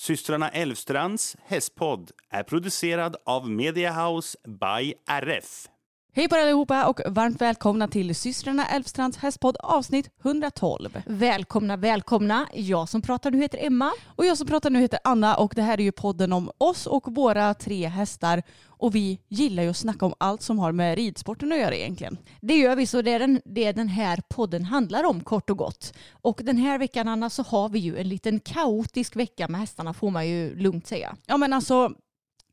[0.00, 5.68] Systrarna Elvstrands hästpodd är producerad av Mediahouse by RF.
[6.12, 11.02] Hej på er allihopa och varmt välkomna till systrarna Elfstrands hästpodd avsnitt 112.
[11.06, 12.46] Välkomna, välkomna.
[12.54, 13.92] Jag som pratar nu heter Emma.
[14.16, 16.86] Och jag som pratar nu heter Anna och det här är ju podden om oss
[16.86, 18.42] och våra tre hästar.
[18.66, 22.18] Och vi gillar ju att snacka om allt som har med ridsporten att göra egentligen.
[22.40, 25.58] Det gör vi, så det är den, det den här podden handlar om kort och
[25.58, 25.94] gott.
[26.12, 29.94] Och den här veckan Anna så har vi ju en liten kaotisk vecka med hästarna
[29.94, 31.16] får man ju lugnt säga.
[31.26, 31.94] Ja men alltså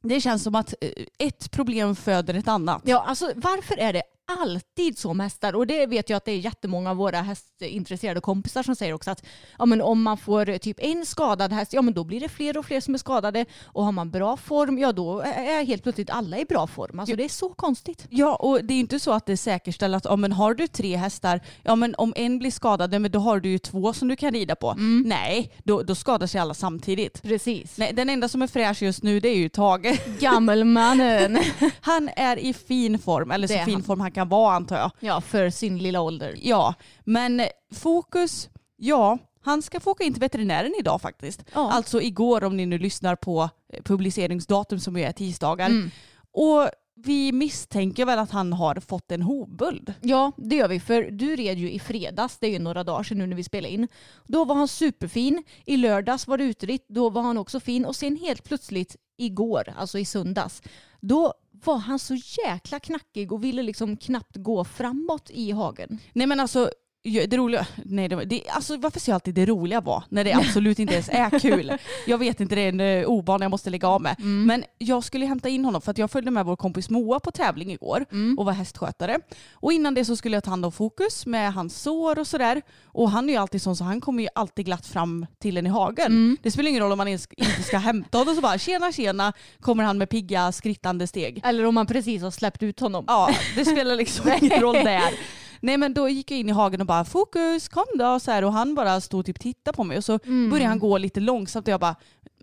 [0.08, 2.82] det känns som att eh, ett problem föder ett annat.
[2.86, 6.32] Ja, alltså varför är det alltid så med hästar och det vet jag att det
[6.32, 9.26] är jättemånga av våra hästintresserade kompisar som säger också att
[9.60, 12.58] ja, men om man får typ en skadad häst, ja men då blir det fler
[12.58, 16.10] och fler som är skadade och har man bra form, ja då är helt plötsligt
[16.10, 17.00] alla i bra form.
[17.00, 18.06] Alltså det är så konstigt.
[18.10, 20.68] Ja och det är inte så att det är säkerställt att ja, men har du
[20.68, 24.08] tre hästar, ja men om en blir skadad, men då har du ju två som
[24.08, 24.72] du kan rida på.
[24.72, 25.04] Mm.
[25.06, 27.22] Nej, då, då skadar sig alla samtidigt.
[27.22, 27.78] Precis.
[27.78, 30.20] Nej, den enda som är fräsch just nu det är ju Tage.
[30.20, 31.38] Gammelmannen.
[31.82, 33.84] han är i fin form, eller så fin han.
[33.84, 34.92] form han kan vara antar jag.
[35.00, 36.36] Ja, för sin lilla ålder.
[36.42, 36.74] Ja,
[37.04, 37.42] men
[37.74, 41.44] fokus, ja, han ska få åka in till veterinären idag faktiskt.
[41.54, 41.72] Ja.
[41.72, 43.50] Alltså igår om ni nu lyssnar på
[43.84, 45.66] publiceringsdatum som är tisdagar.
[45.66, 45.92] Mm.
[46.32, 49.94] Och vi misstänker väl att han har fått en hovböld.
[50.02, 50.80] Ja, det gör vi.
[50.80, 53.44] För du red ju i fredags, det är ju några dagar sedan nu när vi
[53.44, 53.88] spelade in.
[54.26, 55.44] Då var han superfin.
[55.66, 57.86] I lördags var det utritt, då var han också fin.
[57.86, 60.62] Och sen helt plötsligt igår, alltså i söndags,
[61.00, 61.34] då
[61.64, 66.00] var han så jäkla knackig och ville liksom knappt gå framåt i hagen.
[66.14, 66.72] Nej men alltså
[67.08, 70.34] det roliga, nej det, det, alltså varför säger jag alltid det roliga var när det
[70.34, 71.74] absolut inte ens är kul?
[72.08, 74.16] Jag vet inte, det är en uh, ovana jag måste lägga av med.
[74.20, 74.46] Mm.
[74.46, 77.32] Men jag skulle hämta in honom för att jag följde med vår kompis Moa på
[77.32, 78.38] tävling igår mm.
[78.38, 79.20] och var hästskötare.
[79.54, 82.62] Och innan det så skulle jag ta hand om fokus med hans sår och sådär.
[82.86, 85.66] Och han är ju alltid sån så han kommer ju alltid glatt fram till en
[85.66, 86.06] i hagen.
[86.06, 86.38] Mm.
[86.44, 87.28] Det spelar ingen roll om man inte
[87.64, 91.42] ska hämta honom så bara tjena tjena kommer han med pigga skrittande steg.
[91.44, 93.06] Eller om man precis har släppt ut honom.
[93.08, 95.14] Ja, det spelar liksom ingen roll där.
[95.60, 98.20] Nej men då gick jag in i hagen och bara fokus, kom då.
[98.20, 100.50] Så här, och han bara stod och typ tittade på mig och så mm.
[100.50, 101.96] började han gå lite långsamt och jag bara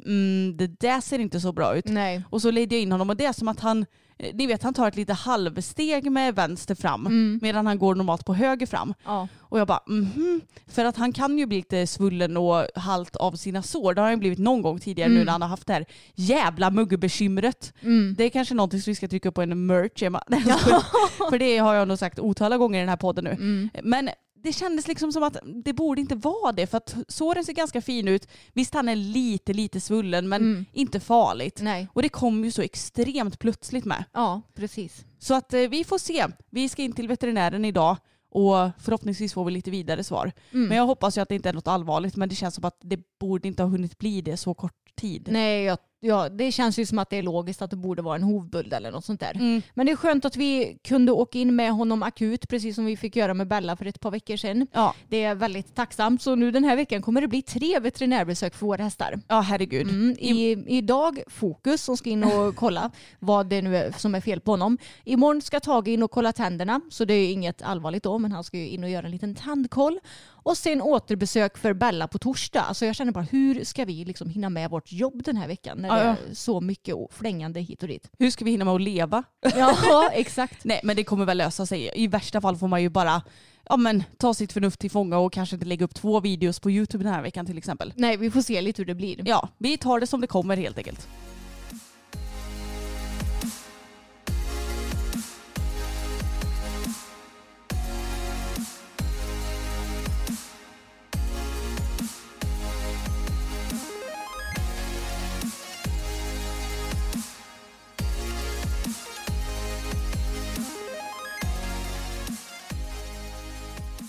[0.04, 1.88] mm, det där ser inte så bra ut.
[1.88, 2.24] Nej.
[2.30, 3.86] Och så ledde jag in honom och det är som att han
[4.18, 7.38] Eh, ni vet han tar ett lite halvsteg med vänster fram mm.
[7.42, 8.94] medan han går normalt på höger fram.
[9.04, 9.28] Ja.
[9.38, 10.40] Och jag bara mhm.
[10.66, 13.94] För att han kan ju bli lite svullen och halt av sina sår.
[13.94, 15.18] Det har han blivit någon gång tidigare mm.
[15.18, 17.72] nu när han har haft det här jävla muggbekymret.
[17.80, 18.14] Mm.
[18.18, 20.22] Det är kanske någonting som vi ska trycka på en merch Emma.
[20.46, 20.82] Ja.
[21.30, 23.30] för det har jag nog sagt otaliga gånger i den här podden nu.
[23.30, 23.70] Mm.
[23.82, 24.10] Men
[24.44, 27.80] det kändes liksom som att det borde inte vara det för att såren ser ganska
[27.80, 28.28] fin ut.
[28.52, 30.64] Visst han är lite lite svullen men mm.
[30.72, 31.60] inte farligt.
[31.62, 31.88] Nej.
[31.92, 34.04] Och det kom ju så extremt plötsligt med.
[34.12, 35.04] Ja, precis.
[35.18, 36.26] Så att eh, vi får se.
[36.50, 37.96] Vi ska in till veterinären idag
[38.30, 40.32] och förhoppningsvis får vi lite vidare svar.
[40.52, 40.68] Mm.
[40.68, 42.78] Men jag hoppas ju att det inte är något allvarligt men det känns som att
[42.80, 45.28] det borde inte ha hunnit bli det så kort tid.
[45.30, 48.16] Nej, jag ja, det känns ju som att det är logiskt att det borde vara
[48.16, 49.34] en hovböld eller något sånt där.
[49.34, 49.62] Mm.
[49.74, 52.96] Men det är skönt att vi kunde åka in med honom akut, precis som vi
[52.96, 54.66] fick göra med Bella för ett par veckor sedan.
[54.72, 54.94] Ja.
[55.08, 56.22] Det är väldigt tacksamt.
[56.22, 59.20] Så nu den här veckan kommer det bli tre veterinärbesök för våra hästar.
[59.28, 59.88] Ja, herregud.
[59.88, 60.16] Mm.
[60.18, 64.40] I, idag Fokus som ska in och kolla vad det nu är som är fel
[64.40, 64.78] på honom.
[65.04, 68.44] Imorgon ska Tage in och kolla tänderna, så det är inget allvarligt då, men han
[68.44, 69.98] ska ju in och göra en liten tandkoll.
[70.44, 72.60] Och sen återbesök för Bella på torsdag.
[72.60, 75.78] Alltså jag känner bara hur ska vi liksom hinna med vårt jobb den här veckan
[75.78, 78.10] när det är så mycket flängande hit och dit.
[78.18, 79.24] Hur ska vi hinna med att leva?
[79.56, 80.64] Ja exakt.
[80.64, 81.90] Nej men det kommer väl lösa sig.
[81.94, 83.22] I värsta fall får man ju bara
[83.68, 86.70] ja, men, ta sitt förnuft till fånga och kanske inte lägga upp två videos på
[86.70, 87.92] YouTube den här veckan till exempel.
[87.96, 89.28] Nej vi får se lite hur det blir.
[89.28, 91.08] Ja, vi tar det som det kommer helt enkelt.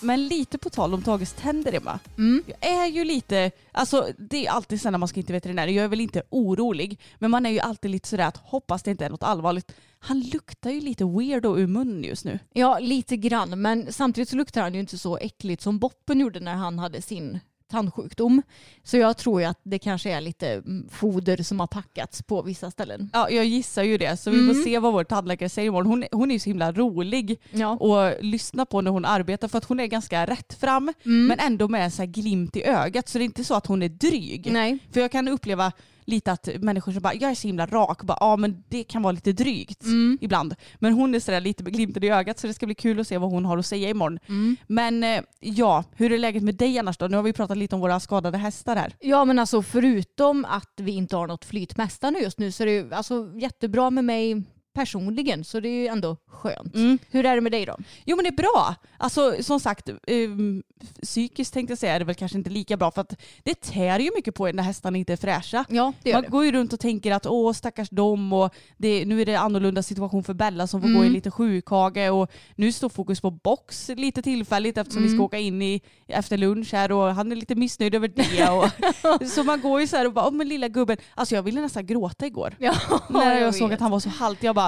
[0.06, 1.98] Men lite på tal om Tages tänder Emma.
[2.18, 2.44] Mm.
[2.46, 5.66] Jag är ju lite, alltså det är alltid så när man ska in till veterinär,
[5.66, 7.00] jag är väl inte orolig.
[7.18, 9.72] Men man är ju alltid lite sådär att hoppas det inte är något allvarligt.
[9.98, 12.38] Han luktar ju lite weirdo ur munnen just nu.
[12.52, 13.62] Ja, lite grann.
[13.62, 17.02] Men samtidigt så luktar han ju inte så äckligt som Boppen gjorde när han hade
[17.02, 17.38] sin
[17.70, 18.42] tandsjukdom.
[18.82, 22.42] Så jag tror ju att det kanske är lite mm, foder som har packats på
[22.42, 23.10] vissa ställen.
[23.12, 24.16] Ja, jag gissar ju det.
[24.16, 24.54] Så vi Mm.
[24.54, 25.86] får se vad vår tandläkare säger imorgon.
[25.86, 27.72] Hon, hon är ju så himla rolig Ja.
[27.98, 31.26] att lyssna på när hon arbetar för att hon är ganska rätt fram Mm.
[31.26, 33.08] men ändå med så här glimt i ögat.
[33.08, 34.48] Så det är inte så att hon är dryg.
[34.52, 34.78] Nej.
[34.92, 35.72] För jag kan uppleva
[36.06, 39.02] lite att människor som bara, jag är så himla rak, bara, ja men det kan
[39.02, 40.18] vara lite drygt Mm.
[40.20, 40.54] ibland.
[40.78, 43.08] Men hon är sådär lite med glimten i ögat så det ska bli kul att
[43.08, 44.18] se vad hon har att säga imorgon.
[44.28, 44.56] Mm.
[44.66, 47.06] Men eh, ja, hur är läget med dig annars då?
[47.08, 48.92] Nu har vi pratat lite om våra skadade hästar här.
[49.00, 52.62] Ja men alltså förutom att vi inte har något flyt med hästarna just nu så
[52.62, 54.42] är det ju alltså, jättebra med mig
[54.76, 56.74] personligen så det är ju ändå skönt.
[56.74, 56.98] Mm.
[57.10, 57.76] Hur är det med dig då?
[58.04, 58.74] Jo men det är bra.
[58.98, 60.62] Alltså som sagt, um,
[61.02, 63.98] psykiskt tänkte jag säga är det väl kanske inte lika bra för att det tär
[63.98, 65.64] ju mycket på en när hästarna inte är fräscha.
[65.68, 66.28] Ja det Man det.
[66.28, 69.82] går ju runt och tänker att åh stackars dem och det, nu är det annorlunda
[69.82, 70.98] situation för Bella som får Mm.
[71.00, 75.14] gå i lite sjukhage och nu står fokus på box lite tillfälligt eftersom vi ska
[75.14, 75.24] Mm.
[75.24, 78.50] åka in i, efter lunch här och han är lite missnöjd över det.
[78.50, 81.42] Och, så man går ju så här och bara, åh men lilla gubben, alltså jag
[81.42, 82.54] ville nästan gråta igår.
[82.58, 82.74] Ja,
[83.10, 84.42] när jag, jag såg att han var så halt.
[84.42, 84.65] Jag bara,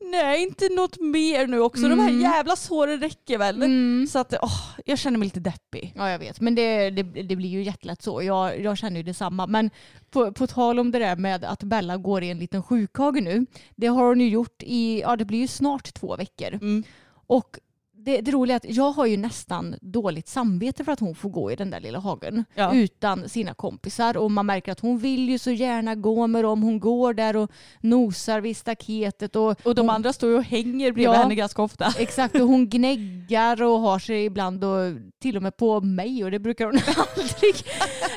[0.00, 1.88] nej inte något mer nu också.
[1.88, 2.20] De här Mm.
[2.20, 3.56] jävla såren räcker väl.
[3.62, 4.06] Mm.
[4.10, 5.92] Så att åh, jag känner mig lite deppig.
[5.96, 8.22] Ja jag vet, men det, det, det blir ju jättelätt så.
[8.22, 9.46] Jag, jag känner ju detsamma.
[9.46, 9.70] Men
[10.10, 13.46] på, på tal om det där med att Bella går i en liten sjukhage nu.
[13.76, 16.52] Det har hon ju gjort i, ja det blir ju snart två veckor.
[16.54, 16.84] Mm.
[17.26, 17.58] Och
[18.04, 21.28] det, det roliga är att jag har ju nästan dåligt samvete för att hon får
[21.30, 22.74] gå i den där lilla hagen Ja.
[22.74, 24.16] utan sina kompisar.
[24.16, 26.62] Och man märker att hon vill ju så gärna gå med dem.
[26.62, 29.36] Hon går där och nosar vid staketet.
[29.36, 31.12] Och, Och de hon, andra står ju och hänger bredvid Ja.
[31.22, 31.92] henne ganska ofta.
[31.98, 34.92] Exakt, och hon gnäggar och har sig ibland och
[35.22, 36.74] till och med på mig och det brukar hon
[37.16, 37.54] aldrig,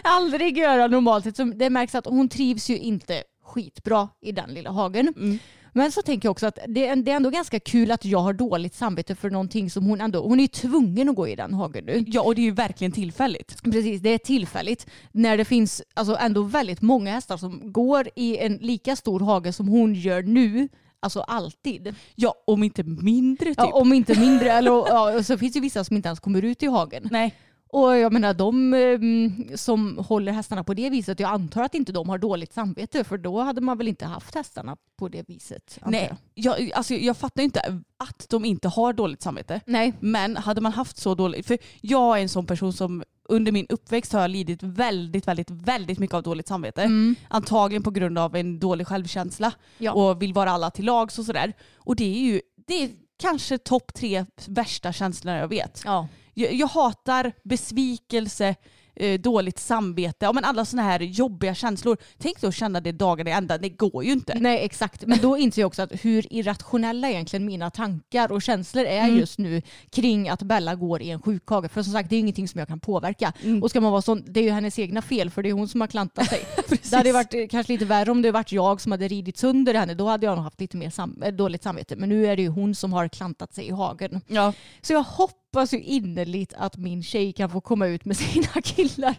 [0.04, 1.36] aldrig göra normalt.
[1.38, 5.14] Så det märks att hon trivs ju inte skitbra i den lilla hagen.
[5.18, 5.40] Mm.
[5.78, 8.20] Men så tänker jag också att det är, det är ändå ganska kul att jag
[8.20, 11.36] har dåligt samvete för någonting som hon ändå, hon är ju tvungen att gå i
[11.36, 12.04] den hagen nu.
[12.08, 13.64] Ja och det är ju verkligen tillfälligt.
[13.64, 14.88] Precis, det är tillfälligt.
[15.12, 19.54] När det finns alltså ändå väldigt många hästar som går i en lika stor hage
[19.54, 20.70] som hon gör nu.
[21.00, 21.96] Alltså alltid.
[22.16, 23.58] Ja om inte mindre typ.
[23.58, 24.52] Ja, om inte mindre.
[24.58, 27.08] Eller, ja, så finns det vissa som inte ens kommer ut i hagen.
[27.12, 27.36] Nej.
[27.70, 31.92] Och jag menar de mm, som håller hästarna på det viset, jag antar att inte
[31.92, 35.80] de har dåligt samvete för då hade man väl inte haft hästarna på det viset.
[35.86, 36.62] Nej, jag.
[36.62, 39.62] jag, alltså, jag fattar inte att de inte har dåligt samvete.
[39.66, 39.94] Nej.
[40.00, 43.66] Men hade man haft så dåligt, för jag är en sån person som under min
[43.70, 46.82] uppväxt har jag lidit väldigt, väldigt, väldigt mycket av dåligt samvete.
[46.82, 47.16] Mm.
[47.28, 49.92] Antagligen på grund av en dålig självkänsla Ja.
[49.92, 51.54] och vill vara alla till lags och sådär.
[51.78, 55.82] Och det är ju det är kanske topp tre värsta känslorna jag vet.
[55.86, 56.08] Ja.
[56.40, 58.56] Jag, jag hatar besvikelse,
[58.96, 61.98] eh, dåligt samvete, ja, men alla sådana här jobbiga känslor.
[62.18, 64.40] Tänk då att känna det dagarna i ända, det går ju inte.
[64.40, 68.86] Nej exakt, men då inser jag också att hur irrationella egentligen mina tankar och känslor
[68.86, 69.18] är Mm.
[69.20, 71.72] just nu kring att Bella går i en sjukhage.
[71.72, 73.34] För som sagt det är ingenting som jag kan påverka.
[73.44, 73.64] Mm.
[73.64, 75.68] Och ska man vara sån, det är ju hennes egna fel för det är hon
[75.68, 76.40] som har klantat sig.
[76.92, 79.74] det hade varit eh, kanske lite värre om det varit jag som hade ridit sönder
[79.74, 79.94] henne.
[79.94, 81.96] Då hade jag nog haft lite mer sam- eh, dåligt samvete.
[81.96, 84.22] Men nu är det ju hon som har klantat sig i hagen.
[84.28, 84.54] Ja.
[84.82, 85.34] Så jag hoppas
[85.66, 89.16] ju innerligt att min tjej kan få komma ut med sina killar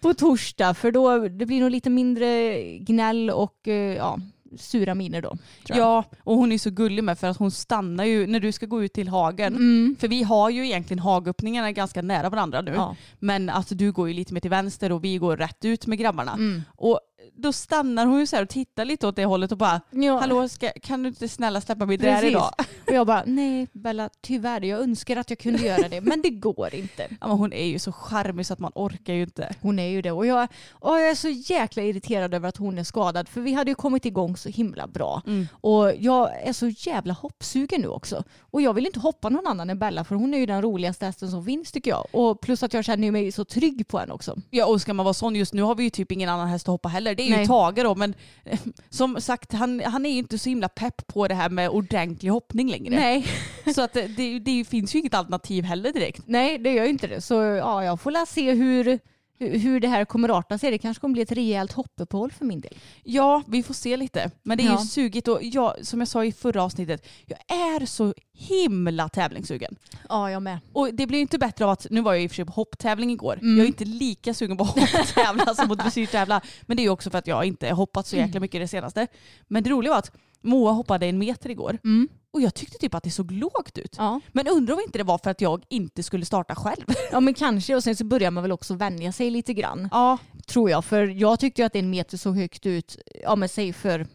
[0.00, 0.74] på torsdag.
[0.74, 4.18] För då det blir nog lite mindre gnäll och eh, ja,
[4.58, 5.36] sura miner då.
[5.68, 8.66] ja, och hon är så gullig med för att hon stannar ju när du ska
[8.66, 9.54] gå ut till hagen.
[9.54, 9.96] Mm.
[10.00, 12.72] För vi har ju egentligen hagöppningarna ganska nära varandra nu.
[12.74, 12.96] Ja.
[13.18, 15.98] Men alltså du går ju lite mer till vänster och vi går rätt ut med
[15.98, 16.32] grabbarna.
[16.32, 16.62] Mm.
[16.76, 17.00] Och
[17.34, 20.18] då stannar hon ju så och tittar lite åt det hållet och bara Ja.
[20.18, 22.50] Hallå, ska, kan du inte snälla släppa mig där idag?
[22.86, 26.30] Och jag bara, nej Bella tyvärr, jag önskar att jag kunde göra det men det
[26.30, 27.08] går inte.
[27.20, 29.54] Ja, men hon är ju så charmig så att man orkar ju inte.
[29.60, 32.78] Hon är ju det och jag, och jag är så jäkla irriterad över att hon
[32.78, 35.22] är skadad för vi hade ju kommit igång så himla bra.
[35.26, 35.48] Mm.
[35.52, 38.24] Och jag är så jävla hoppsugen nu också.
[38.40, 41.06] Och jag vill inte hoppa någon annan än Bella för hon är ju den roligaste
[41.06, 42.06] hästen som finns tycker jag.
[42.12, 44.36] Och plus att jag känner mig så trygg på henne också.
[44.50, 46.68] Ja och ska man vara sån just nu har vi ju typ ingen annan häst
[46.68, 47.14] att hoppa heller.
[47.16, 47.46] Det är ju Nej.
[47.46, 48.58] Tage då men eh,
[48.90, 52.30] som sagt han, han är ju inte så himla pepp på det här med ordentlig
[52.30, 52.94] hoppning längre.
[52.94, 53.26] Nej.
[53.74, 56.22] Så att det, det, det finns ju inget alternativ heller direkt.
[56.26, 57.20] Nej, det gör ju inte det.
[57.20, 58.98] Så ja, jag får la se hur,
[59.38, 60.70] hur det här kommer arta sig.
[60.70, 62.74] Det kanske kommer bli ett rejält hoppuppehåll för min del.
[63.04, 64.30] Ja, vi får se lite.
[64.42, 64.80] Men det är Ja.
[64.80, 69.76] ju sugigt och jag, som jag sa i förra avsnittet, jag är så himla tävlingssugen.
[70.08, 70.58] Ja, jag med.
[70.72, 72.44] Och det blir ju inte bättre av att, nu var jag i och för sig
[72.44, 73.56] på hopptävling igår, Mm.
[73.56, 76.40] jag är inte lika sugen på hopptävla som att dressyrtävla.
[76.62, 79.06] Men det är ju också för att jag inte hoppat så jäkla mycket det senaste.
[79.48, 80.12] Men det roliga var att
[80.46, 81.78] Moa hoppade en meter igår.
[81.84, 82.08] Mm.
[82.32, 83.94] Och jag tyckte typ att det såg lågt ut.
[83.98, 84.20] Ja.
[84.32, 86.84] Men undrar om inte det var för att jag inte skulle starta själv.
[87.12, 89.88] ja men kanske och sen så börjar man väl också vänja sig lite grann.
[89.92, 90.84] Ja, Tror jag.
[90.84, 94.06] För jag tyckte ju att en meter såg högt ut, ja men säg för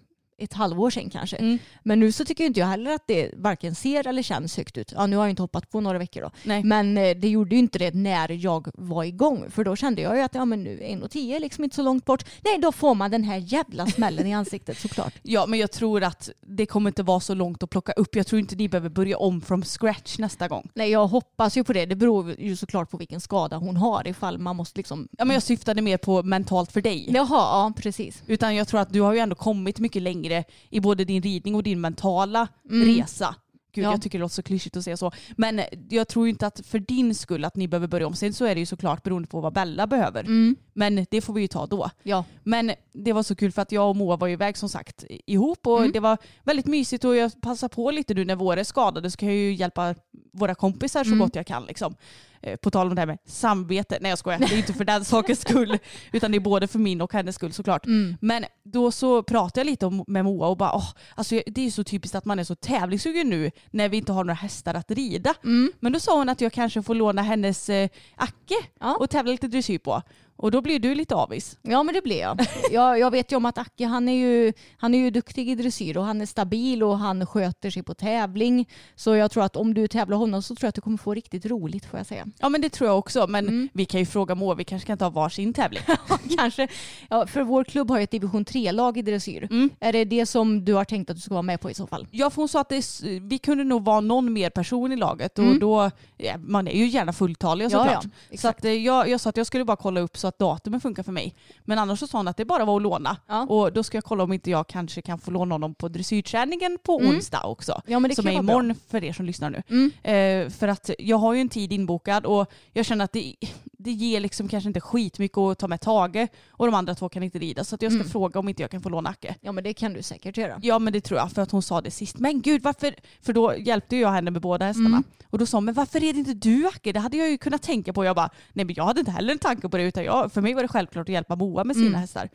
[0.44, 1.36] ett halvår sedan kanske.
[1.38, 1.60] Mm.
[1.84, 4.94] Men nu så tycker inte jag heller att det varken ser eller känns högt ut.
[4.96, 6.32] Ja nu har jag inte hoppat på några veckor då.
[6.44, 6.64] nej.
[6.64, 9.52] Men eh, det gjorde ju inte det när jag var igång.
[9.52, 12.06] För då kände jag ju att ja, men nu 1,10 är liksom inte så långt
[12.06, 12.26] bort.
[12.44, 15.14] Nej, då får man den här jävla smällen i ansiktet såklart.
[15.22, 18.16] Ja, men jag tror att det kommer inte vara så långt att plocka upp.
[18.16, 20.70] Jag tror inte ni behöver börja om from scratch nästa gång.
[20.74, 21.86] Nej, jag hoppas ju på det.
[21.86, 25.08] Det beror ju såklart på vilken skada hon har ifall man måste liksom...
[25.18, 27.08] Ja, men jag syftade mer på mentalt för dig.
[27.10, 28.24] Jaha, ja precis.
[28.28, 30.31] Utan jag tror att du har ju ändå kommit mycket längre
[30.70, 32.88] i både din ridning och din mentala Mm.
[32.88, 33.36] resa.
[33.74, 33.92] Gud, Ja.
[33.92, 35.12] jag tycker det låter så klyschigt att säga så.
[35.38, 38.16] Men jag tror inte att för din skull att ni behöver börja om.
[38.16, 40.20] Sen så är det ju såklart beroende på vad Bella behöver.
[40.24, 40.56] Mm.
[40.74, 41.90] Men det får vi ju ta då.
[42.04, 42.24] Ja.
[42.44, 45.06] Men det var så kul för att jag och Moa var ju iväg som sagt
[45.10, 45.92] ihop och Mm.
[45.92, 49.18] det var väldigt mysigt och jag passar på lite nu när våra är skadade så
[49.18, 49.96] kan jag ju hjälpa
[50.34, 51.20] våra kompisar så Mm.
[51.20, 51.66] gott jag kan.
[51.66, 51.96] Liksom.
[52.42, 53.98] Eh, På tal om det här med samvete.
[54.02, 55.78] Nej jag skojar, det är inte för den sakens skull
[56.12, 57.86] utan det är både för min och hennes skull såklart.
[57.86, 58.18] Mm.
[58.22, 61.72] Men då så pratade jag lite om, med Moa och bara åh, alltså det är
[61.72, 64.92] så typiskt att man är så tävlingssugen nu när vi inte har några hästar att
[64.92, 65.34] rida.
[65.44, 65.72] Mm.
[65.80, 68.96] Men då sa hon att jag kanske får låna hennes eh, Acke Ja.
[69.00, 70.02] och tävla lite dressyr på.
[70.42, 71.58] Och då blir du lite avis.
[71.62, 72.46] ja, men det blir jag.
[72.72, 73.00] jag.
[73.00, 75.98] Jag vet ju om att Acke han är, ju, han är ju duktig i dressyr
[75.98, 78.70] och han är stabil och han sköter sig på tävling.
[78.96, 81.14] Så jag tror att om du tävlar honom så tror jag att du kommer få
[81.14, 82.26] riktigt roligt får jag säga.
[82.40, 83.28] Ja men det tror jag också.
[83.28, 83.70] Men Mm.
[83.74, 85.84] vi kan ju fråga Moa, vi kanske kan ta varsin tävling.
[86.38, 86.68] Kanske.
[87.10, 89.48] Ja, för vår klubb har ju ett division 3-lag i dressyr.
[89.52, 89.70] Mm.
[89.80, 91.88] Är det det som du har tänkt att du ska vara med på i så
[91.88, 92.08] fall?
[92.12, 92.86] Ja för hon sa att det,
[93.22, 95.60] vi kunde nog vara någon mer person i laget och Mm.
[95.60, 97.90] då, ja, man är ju gärna fulltalig Ja, såklart.
[97.94, 98.60] ja, så exakt.
[98.60, 101.04] att, eh, jag, jag sa att jag skulle bara kolla upp så att datumen funkar
[101.04, 101.36] för mig.
[101.66, 103.18] Men annars så sa hon att det bara var att låna.
[103.28, 103.42] Ja.
[103.46, 106.78] Och då ska jag kolla om inte jag kanske kan få låna honom på dressyrträningen
[106.84, 107.16] på Mm.
[107.16, 107.82] onsdag också.
[107.86, 108.54] Ja, men det som är vara bra.
[108.54, 109.64] imorgon för er som lyssnar nu.
[109.70, 109.92] Mm.
[110.04, 113.92] Eh, för att jag har ju en tid inbokad och jag känner att det, det
[113.92, 117.40] ger liksom kanske inte skitmycket att ta med Tage och de andra två kan inte
[117.40, 117.64] rida.
[117.64, 118.10] Så att jag ska Mm.
[118.12, 119.36] fråga om inte jag kan få låna Acke.
[119.42, 120.60] Ja men det kan du säkert göra.
[120.62, 122.20] Ja men det tror jag för att hon sa det sist.
[122.20, 122.96] Men gud varför?
[123.22, 124.88] För då hjälpte jag henne med båda hästarna.
[124.88, 125.04] Mm.
[125.30, 126.92] Och då sa hon, men varför är det inte du Acke?
[126.92, 128.06] Det hade jag ju kunnat tänka på.
[128.06, 130.42] Jag bara, nej men jag hade inte heller en tanke på det utan jag, för
[130.42, 132.00] mig var det självklart att hjälpa Moa med sina Mm.
[132.02, 132.30] hästar.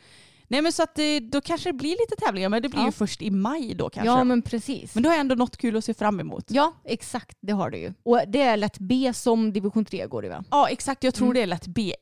[0.48, 2.86] Nej men så att det, då kanske det blir lite tävlingar men det blir Ja.
[2.86, 4.06] ju först i maj då kanske.
[4.10, 4.92] Ja men, men precis.
[4.94, 6.44] då har jag ändå något kul att se fram emot.
[6.48, 7.92] Ja exakt det har du ju.
[8.02, 10.44] Och det är lätt B som division 3 går i va?
[10.50, 11.34] Ja exakt, jag tror Mm.
[11.34, 11.94] det är lätt B1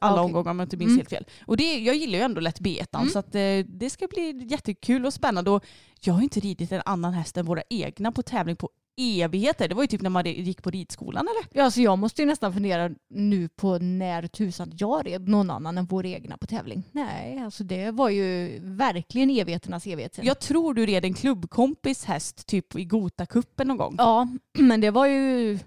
[0.00, 0.24] alla Okej.
[0.24, 0.98] omgångar om jag inte minns Mm.
[0.98, 1.24] helt fel.
[1.46, 3.08] Och det, jag gillar ju ändå lätt B1 Mm.
[3.08, 5.50] så att, eh, det ska bli jättekul och spännande.
[5.50, 5.64] Och
[6.00, 9.68] jag har inte ridit en annan häst än våra egna på tävling på evigheter.
[9.68, 11.62] Det var ju typ när man gick på ridskolan eller?
[11.62, 15.78] Ja, så jag måste ju nästan fundera nu på när tusan jag red någon annan
[15.78, 16.82] än vår egna på tävling.
[16.92, 20.18] Nej, alltså det var ju verkligen evigheternas evighet.
[20.22, 23.94] Jag tror du red en klubbkompis häst typ i Gotakuppen någon gång.
[23.98, 25.58] Ja, men det var ju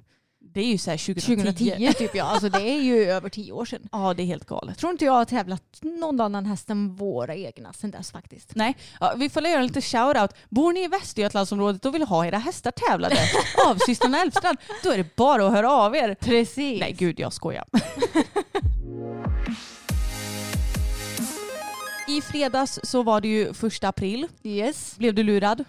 [0.55, 1.35] Det är ju såhär 2010.
[1.35, 2.24] 2010 typ ja.
[2.24, 3.89] Alltså det är ju över tio år sedan.
[3.91, 4.77] Ja det är helt galet.
[4.77, 8.55] Tror inte jag har tävlat någon annan häst än våra egna sedan dess faktiskt.
[8.55, 10.29] Nej, ja, vi får göra lite shout-out.
[10.50, 13.15] Bor ni i Västergötlandsområdet och vill ha era hästar tävlade
[13.67, 16.15] av systrarna Elfstrand, då är det bara att höra av er.
[16.19, 16.79] Precis.
[16.79, 17.65] Nej gud jag skojar.
[22.07, 24.27] I fredags så var det ju första april.
[24.43, 24.97] Yes.
[24.97, 25.63] Blev du lurad?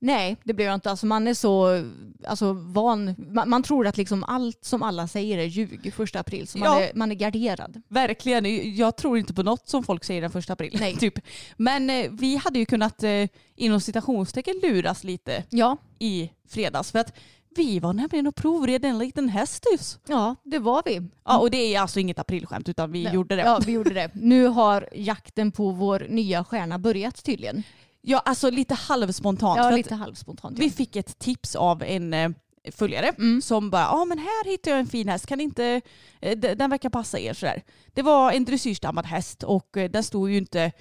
[0.00, 0.90] Nej, det blev jag inte.
[0.90, 1.84] Alltså man är så
[2.26, 3.14] alltså, van.
[3.32, 6.48] Man, man tror att liksom allt som alla säger är ljug första april.
[6.48, 6.80] Så man, Ja.
[6.80, 7.82] är, man är garderad.
[7.88, 8.76] Verkligen.
[8.76, 10.76] Jag tror inte på något som folk säger den första april.
[10.80, 10.96] Nej.
[11.00, 11.18] typ.
[11.56, 13.26] Men eh, vi hade ju kunnat eh,
[13.56, 16.92] inom citationstecken luras lite Ja, i fredags.
[16.92, 17.12] För att
[17.56, 19.98] vi var nämligen och provred en liten hästhus.
[20.08, 21.02] ja det var vi.
[21.24, 23.14] Ja, och det är alltså inget aprilskämt utan vi Nej.
[23.14, 23.42] gjorde det.
[23.42, 24.10] Ja, vi gjorde det.
[24.14, 27.62] Nu har jakten på vår nya stjärna börjat tydligen.
[28.00, 29.58] Ja, alltså lite halvspontant.
[29.58, 30.58] Ja, lite halvspontant.
[30.58, 30.72] vi Ja.
[30.72, 32.30] fick ett tips av en eh,
[32.72, 33.42] följare Mm.
[33.42, 35.80] som bara, ja men här hittar jag en fin häst, kan inte,
[36.20, 37.62] eh, den verkar passa er sådär.
[37.94, 40.72] Det var en dressyrstammad häst och eh, den stod ju inte,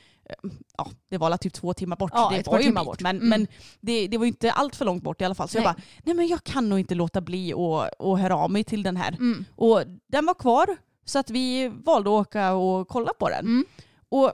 [0.77, 2.11] ja det var typ två timmar bort.
[2.13, 3.01] Ja, det var ju en bit, bort.
[3.01, 3.29] Men, Mm.
[3.29, 3.47] men
[3.81, 5.49] det, det var inte allt för långt bort i alla fall.
[5.49, 5.73] Så jag Nej.
[5.73, 8.97] bara, nej men jag kan nog inte låta bli att höra av mig till den
[8.97, 9.11] här.
[9.13, 9.45] Mm.
[9.55, 13.45] Och den var kvar så att vi valde att åka och kolla på den.
[13.45, 13.65] Mm.
[14.09, 14.33] Och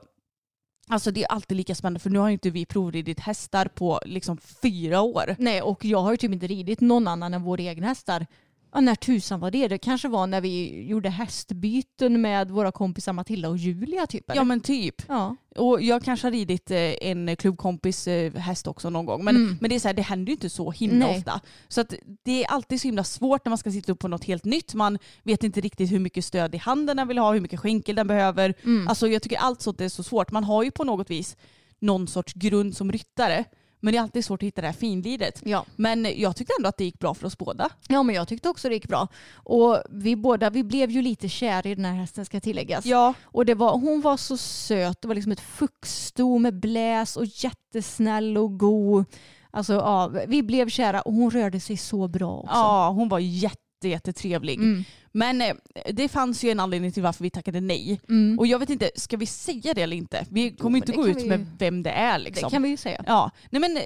[0.88, 4.00] Alltså det är alltid lika spännande för nu har ju inte vi provridit hästar på
[4.06, 5.36] liksom fyra år.
[5.40, 8.28] Nej, och jag har ju typ inte ridit någon annan än våra egna hästar.
[8.74, 9.68] Ja, när tusan var det?
[9.68, 14.30] Det kanske var när vi gjorde hästbyten med våra kompisar Matilda och Julia typ.
[14.30, 14.39] Eller?
[14.42, 14.96] Ja men typ.
[15.08, 15.36] ja.
[15.56, 19.24] Och jag kanske har ridit eh, en klubbkompis eh, häst också någon gång.
[19.24, 19.58] Men, Mm.
[19.62, 21.18] men det är så här, det händer ju inte så himla Nej.
[21.18, 21.42] ofta.
[21.68, 24.24] Så att det är alltid så himla svårt när man ska sitta upp på något
[24.25, 24.74] helt nytt.
[24.74, 27.96] Man vet inte riktigt hur mycket stöd i handen den vill ha, hur mycket skänkel
[27.96, 28.53] den behöver.
[28.63, 28.88] Mm.
[28.88, 30.32] Alltså jag tycker allt sånt är så svårt.
[30.32, 31.38] Man har ju på något vis
[31.80, 33.44] någon sorts grund som ryttare.
[33.84, 35.42] Men det är alltid svårt att hitta det här finliret.
[35.46, 35.66] Ja.
[35.75, 37.70] Men jag tyckte ändå att det gick bra för oss båda.
[37.88, 39.08] ja, men jag tyckte också det gick bra.
[39.36, 42.86] Och vi båda, vi blev ju lite kära i den här hästen ska tilläggas.
[42.86, 47.18] Ja, Och det var, hon var så söt, det var liksom ett fuxsto med bläs
[47.18, 49.06] och jättesnäll och god.
[49.52, 52.54] Alltså ja, vi blev kära och hon rörde sig så bra också.
[52.56, 54.58] ja hon var jätte, jättetrevlig.
[54.58, 54.84] Mm.
[55.15, 55.53] Men eh,
[55.93, 58.01] det fanns ju en anledning till varför vi tackade nej.
[58.10, 58.39] Mm.
[58.39, 60.25] Och jag vet inte, ska vi säga det eller inte?
[60.29, 62.50] Vi kommer inte det gå ut vi- med vem det är liksom.
[62.50, 63.03] Det kan vi ju säga.
[63.08, 63.84] Ja, nej men eh,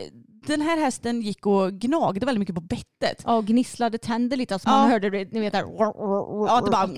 [0.48, 3.22] den här hästen gick och gnagde väldigt mycket på bettet.
[3.26, 4.54] Ja, och gnisslade tänder lite.
[4.54, 4.78] Alltså Ja.
[4.78, 5.66] Man hörde det, ni vet där.
[5.78, 6.90] Ja, det bara,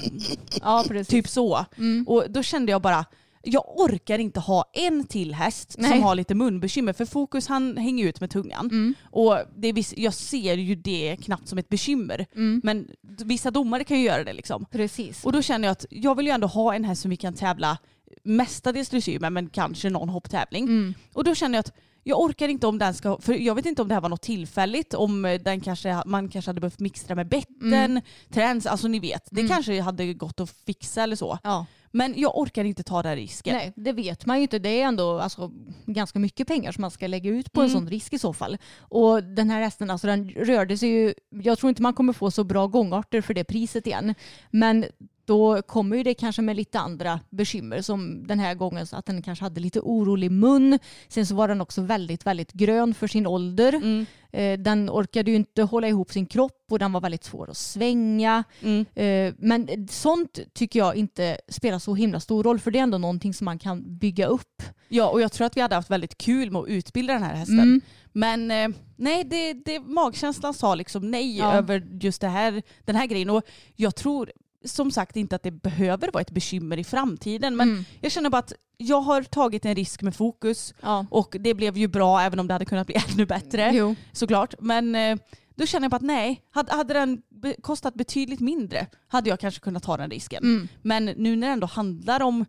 [0.61, 1.07] Ja, precis.
[1.07, 1.65] typ så.
[1.77, 2.05] Mm.
[2.07, 3.05] Och då kände jag bara,
[3.43, 5.91] jag orkar inte ha en till häst Nej.
[5.91, 6.93] som har lite munbekymmer.
[6.93, 8.65] För Fokus han hänger ut med tungan.
[8.65, 8.93] Mm.
[9.11, 12.25] Och det är viss, jag ser ju det knappt som ett bekymmer.
[12.35, 12.61] Mm.
[12.63, 14.65] Men vissa domare kan ju göra det liksom.
[14.71, 15.25] Precis.
[15.25, 17.33] Och då känner jag att jag vill ju ändå ha en häst som vi kan
[17.33, 17.77] tävla
[18.23, 20.63] mestadels dressyr med men kanske någon hopptävling.
[20.63, 20.93] Mm.
[21.13, 23.81] Och då känner jag att jag orkar inte om den ska, för jag vet inte
[23.81, 27.15] om det här var något tillfälligt, om eh, den kanske, man kanske hade behövt mixtra
[27.15, 28.01] med betten, Mm.
[28.33, 29.27] träns, alltså ni vet.
[29.31, 29.49] Det Mm.
[29.49, 31.37] kanske hade gått att fixa eller så.
[31.43, 31.65] Ja.
[31.91, 33.55] Men jag orkar inte ta den risken.
[33.55, 34.59] Nej, det vet man ju inte.
[34.59, 35.51] Det är ändå alltså,
[35.85, 37.79] ganska mycket pengar som man ska lägga ut på en Mm.
[37.79, 38.57] sån risk i så fall.
[38.79, 42.31] Och den här hästen, alltså den rörde sig ju, jag tror inte man kommer få
[42.31, 44.15] så bra gångarter för det priset igen.
[44.51, 44.85] Men
[45.29, 49.05] då kommer ju det kanske med lite andra bekymmer som den här gången så att
[49.05, 50.79] den kanske hade lite orolig mun.
[51.07, 53.73] Sen så var den också väldigt, väldigt grön för sin ålder.
[53.73, 54.05] Mm.
[54.31, 57.57] Eh, Den orkade ju inte hålla ihop sin kropp och den var väldigt svår att
[57.57, 58.43] svänga.
[58.61, 58.85] Mm.
[58.95, 62.97] Eh, Men sånt tycker jag inte spelar så himla stor roll för det är ändå
[62.97, 64.63] någonting som man kan bygga upp.
[64.87, 67.35] Ja, och jag tror att vi hade haft väldigt kul med att utbilda den här
[67.35, 67.59] hästen.
[67.59, 67.81] Mm.
[68.13, 71.53] Men eh, nej, det, det, magkänslan sa liksom nej Ja.
[71.53, 73.29] över just det här, den här grejen.
[73.29, 73.43] Och
[73.75, 74.31] jag tror
[74.65, 77.55] som sagt inte att det behöver vara ett bekymmer i framtiden.
[77.55, 77.83] Men Mm.
[78.01, 81.05] jag känner bara att jag har tagit en risk med fokus Ja.
[81.11, 83.95] och det blev ju bra även om det hade kunnat bli ännu bättre Jo.
[84.11, 84.53] såklart.
[84.59, 85.17] Men eh,
[85.55, 87.21] då känner jag bara att nej, hade, hade den
[87.61, 90.43] kostat betydligt mindre hade jag kanske kunnat ta den risken.
[90.43, 90.67] Mm.
[90.81, 92.45] Men nu när det ändå handlar om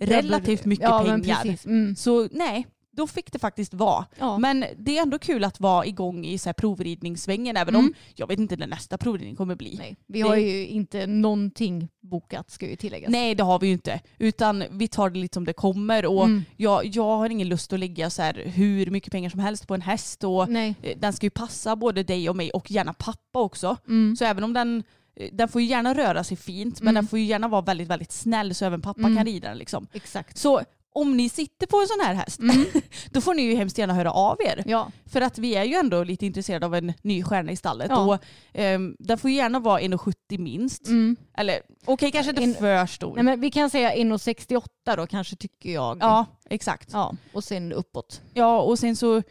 [0.00, 1.56] relativt mycket ja, pengar.
[1.66, 1.96] Mm.
[1.96, 4.06] så nej, då fick det faktiskt vara.
[4.18, 4.38] Ja.
[4.38, 7.86] Men det är ändå kul att vara igång i så här provridningssvängen även Mm.
[7.86, 9.74] om jag vet inte när nästa provridning kommer bli.
[9.78, 13.10] Nej, vi har ju inte någonting bokat ska ju tilläggas.
[13.10, 14.00] Nej det har vi ju inte.
[14.18, 16.06] Utan vi tar det lite som det kommer.
[16.06, 16.44] Och Mm.
[16.56, 19.74] jag, jag har ingen lust att lägga så här hur mycket pengar som helst på
[19.74, 20.24] en häst.
[20.24, 20.74] Och Nej.
[20.82, 23.76] eh, den ska ju passa både dig och mig och gärna pappa också.
[23.88, 24.16] Mm.
[24.16, 24.82] Så även om den
[25.16, 26.94] eh, den får ju gärna röra sig fint men Mm.
[26.94, 29.16] den får ju gärna vara väldigt väldigt snäll så även pappa Mm.
[29.16, 29.58] kan rida den.
[29.58, 29.86] Liksom.
[29.92, 30.38] Exakt.
[30.38, 30.60] Så
[30.94, 32.64] om ni sitter på en sån här häst Mm.
[33.10, 34.62] då får ni ju hemskt gärna höra av er.
[34.66, 34.90] Ja.
[35.06, 37.86] För att vi är ju ändå lite intresserade av en ny stjärna i stallet.
[37.90, 38.14] Ja.
[38.14, 40.86] Och, ehm, den får ju gärna vara 1,70 minst.
[40.86, 41.16] Mm.
[41.36, 43.14] Eller okej, kanske inte En- för stor.
[43.14, 45.98] Nej, men vi kan säga 1,68 då kanske tycker jag.
[46.00, 46.88] Ja, exakt.
[46.92, 46.98] Ja.
[47.12, 47.16] ja.
[47.32, 48.20] Och sen uppåt.
[48.64, 49.22] och sen så,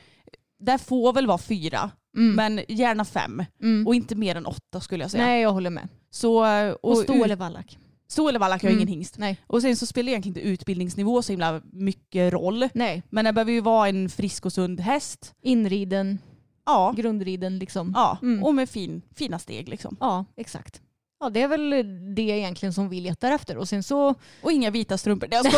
[0.60, 2.36] där får väl vara fyra, Mm.
[2.36, 3.44] men gärna fem.
[3.62, 3.88] Mm.
[3.88, 5.26] Och inte mer än åtta skulle jag säga.
[5.26, 5.88] Nej, jag håller med.
[6.10, 7.78] Så, eh, och, Och stå eller vallack.
[8.14, 8.82] Stå eller vallack, jag har Mm.
[8.88, 9.18] ingen hingst.
[9.18, 9.38] Nej.
[9.48, 12.70] Och sen så spelar egentligen inte utbildningsnivå så himla mycket roll.
[12.74, 13.04] Nej.
[13.10, 15.34] Men det behöver ju vara en frisk och sund häst.
[15.42, 16.20] Inriden,
[16.66, 17.92] Ja, grundriden liksom.
[17.96, 18.18] ja.
[18.22, 18.44] Mm.
[18.44, 19.98] och med fin, fina steg liksom.
[20.00, 20.82] Ja, exakt.
[21.20, 21.70] Ja, det är väl
[22.16, 23.58] det egentligen som vi letar efter.
[23.58, 25.30] Och sen, så, Och inga vita strumpor.
[25.32, 25.46] Jag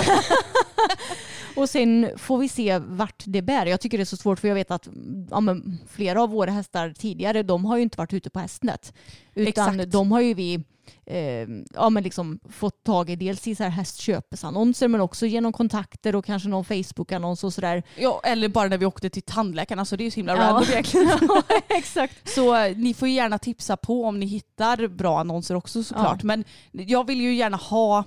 [1.56, 3.66] och sen får vi se vart det bär.
[3.66, 4.88] Jag tycker det är så svårt för jag vet att
[5.32, 5.42] ja,
[5.88, 8.94] flera av våra hästar tidigare de har ju inte varit ute på hästnät.
[9.36, 9.48] Utan
[9.80, 9.92] Exakt.
[9.92, 10.64] de har ju vi
[11.06, 15.54] eh, ja, men liksom fått tag i dels i så här hästköpesannonser men också genom
[15.54, 17.84] kontakter och kanske någon Facebook-annons och sådär.
[17.98, 19.80] Ja, eller bara när vi åkte till tandläkaren.
[19.80, 20.40] Alltså det är ju så himla Ja.
[20.42, 21.10] random egentligen.
[21.70, 22.30] exakt.
[22.30, 26.24] Så eh, ni får ju gärna tipsa på om ni hittar bra annonser också såklart.
[26.24, 28.04] Men jag vill ju gärna ha,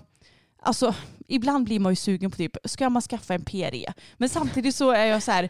[0.63, 0.95] alltså
[1.29, 3.93] ibland blir man ju sugen på typ, ska man skaffa en PRE?
[4.17, 5.49] Men samtidigt så är jag så här,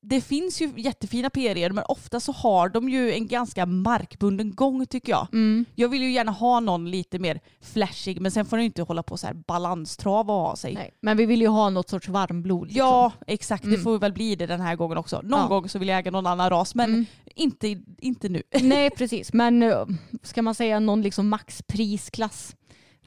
[0.00, 4.86] det finns ju jättefina PRE men ofta så har de ju en ganska markbunden gång
[4.86, 5.26] tycker jag.
[5.32, 5.64] Mm.
[5.74, 9.02] Jag vill ju gärna ha någon lite mer flashig men sen får den inte hålla
[9.02, 10.74] på så här balanstrav och ha sig.
[10.74, 10.90] Nej.
[11.00, 12.66] Men vi vill ju ha något sorts varmblod.
[12.66, 12.78] Liksom.
[12.86, 13.62] Ja, exakt.
[13.64, 13.82] Det Mm.
[13.82, 15.20] får väl bli det den här gången också.
[15.24, 15.46] Någon Ja.
[15.46, 17.06] gång så vill jag äga någon annan ras, men Mm.
[17.34, 18.42] inte, inte nu.
[18.62, 19.84] Nej precis, men eh,
[20.22, 22.56] ska man säga någon liksom maxprisklass?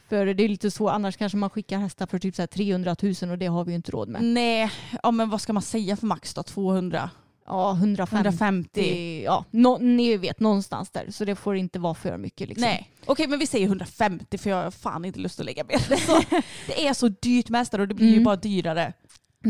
[0.10, 2.96] För det är lite så, annars kanske man skickar hästar för typ så här 300
[3.22, 4.24] 000 och det har vi ju inte råd med.
[4.24, 4.72] Nej,
[5.04, 6.44] ja, men vad ska man säga för max då?
[6.44, 7.10] 200?
[7.48, 8.16] Ja, 150.
[8.16, 9.22] 150?
[9.26, 11.12] Ja, nå- ni vet någonstans där.
[11.12, 12.50] Så det får inte vara för mycket.
[12.50, 12.62] Liksom.
[12.68, 12.92] Nej.
[13.06, 15.80] Okej, men vi säger 150 för jag har fan inte lust att lägga mer.
[16.68, 18.24] Det är så dyrt med hästar och det blir ju Mm.
[18.24, 18.94] bara dyrare.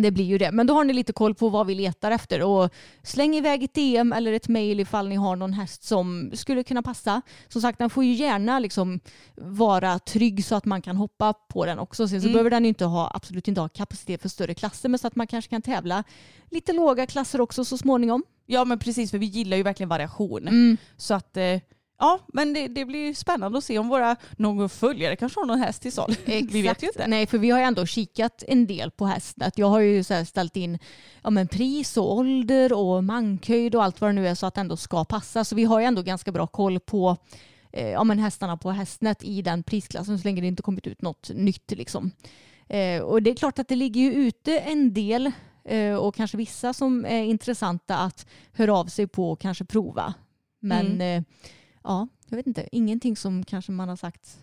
[0.01, 0.51] Det blir ju det.
[0.51, 2.41] Men då har ni lite koll på vad vi letar efter.
[2.41, 2.69] Och
[3.03, 6.81] släng iväg ett DM eller ett mail ifall ni har någon häst som skulle kunna
[6.81, 7.21] passa.
[7.47, 8.99] Som sagt, den får ju gärna liksom
[9.36, 12.08] vara trygg så att man kan hoppa på den också.
[12.08, 12.34] Sen så mm.
[12.34, 15.27] behöver den inte ha, absolut inte ha kapacitet för större klasser men så att man
[15.27, 16.03] kanske kan tävla
[16.51, 18.23] lite låga klasser också så småningom.
[18.45, 20.47] Ja men precis för vi gillar ju verkligen variation.
[20.47, 20.77] Mm.
[20.97, 21.60] Så att eh,
[21.97, 25.60] Ja, men det, det, blir spännande att se om våra någon följare kanske har någon
[25.60, 26.15] häst till salu.
[26.25, 27.08] Vi vet ju inte.
[27.08, 29.58] Nej, för vi har ju ändå kikat en del på hästet.
[29.58, 30.79] Jag har ju så ställt in
[31.23, 34.53] ja, men pris och ålder och mankhöjd och allt vad det nu är så att
[34.53, 35.43] det ändå ska passa.
[35.43, 37.17] Så vi har ju ändå ganska bra koll på
[37.71, 41.01] eh, ja, men hästarna på Hästnet i den prisklassen så länge det inte kommit ut
[41.01, 41.71] något nytt.
[41.71, 42.12] Liksom.
[42.67, 45.31] Eh, och det är klart att det ligger ju ute en del
[45.65, 50.13] eh, och kanske vissa som är intressanta att höra av sig på och kanske prova.
[50.60, 51.23] Men mm.
[51.86, 54.38] Ja, jag vet inte, ingenting som kanske man har sagt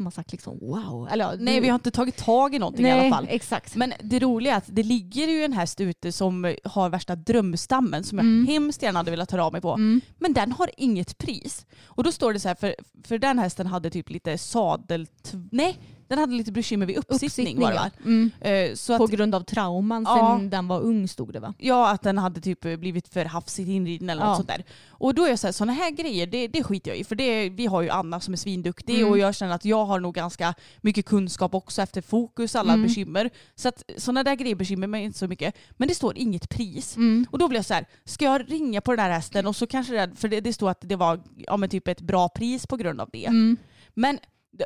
[0.00, 1.08] som har sagt liksom wow.
[1.10, 3.26] Eller, Nej vi har inte tagit tag i någonting Nej, i alla fall.
[3.30, 3.76] Exakt.
[3.76, 8.04] Men det roliga är att det ligger ju en häst ute som har värsta drömstammen
[8.04, 8.46] som jag mm.
[8.46, 9.72] hemskt gärna hade velat höra av mig på.
[9.72, 10.00] Mm.
[10.18, 11.66] Men den har inget pris.
[11.84, 12.74] Och då står det så här, för,
[13.04, 15.06] för den hästen hade typ lite sadel...
[15.50, 15.78] Nej,
[16.10, 17.90] den hade lite bekymmer vid uppsittning, var det va?
[18.04, 18.30] Mm.
[18.46, 21.54] Uh, så På att, grund av trauman ja, sen den var ung stod det va?
[21.58, 24.28] Ja, att den hade typ blivit för hafsigt inriden eller ja.
[24.28, 24.64] något sånt där.
[24.88, 27.04] Och då är jag så här, sådana här grejer det, det skiter jag i.
[27.04, 29.10] För det, vi har ju Anna som är svinduktig mm.
[29.10, 32.86] och jag känner att jag har nog ganska mycket kunskap också efter fokus, alla mm.
[32.86, 33.30] bekymmer.
[33.54, 35.54] Så att sådana där grejer bekymrar mig inte så mycket.
[35.70, 36.96] Men det står inget pris.
[36.96, 37.26] Mm.
[37.30, 39.66] Och då blir jag så här, ska jag ringa på den här hästen och så
[39.66, 42.66] kanske det, för det, det står att det var ja, men typ ett bra pris
[42.66, 43.26] på grund av det.
[43.26, 43.56] Mm.
[43.94, 44.18] Men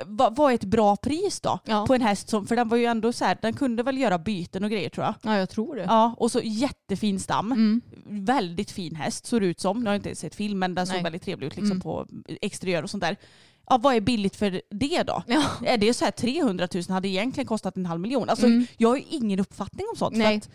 [0.06, 1.58] vad är ett bra pris då?
[1.64, 1.86] Ja.
[1.86, 4.18] På en häst som, för den var ju ändå så här, den kunde väl göra
[4.18, 5.14] byten och grejer tror jag.
[5.22, 5.82] Ja jag tror det.
[5.82, 7.52] Ja och så jättefin stam.
[7.52, 7.80] Mm.
[8.06, 9.80] Väldigt fin häst såg det ut som.
[9.80, 11.02] Nu har jag inte sett film men den såg Nej.
[11.02, 11.80] väldigt trevlig ut liksom mm.
[11.80, 12.06] på
[12.40, 13.16] exteriör och sånt där.
[13.68, 15.22] Ja, vad är billigt för det då?
[15.26, 15.42] Ja.
[15.64, 18.28] Är det så här 300 000 hade egentligen kostat en halv miljon?
[18.28, 18.66] Alltså, mm.
[18.76, 20.16] Jag har ju ingen uppfattning om sånt.
[20.16, 20.36] Nej.
[20.36, 20.48] Att,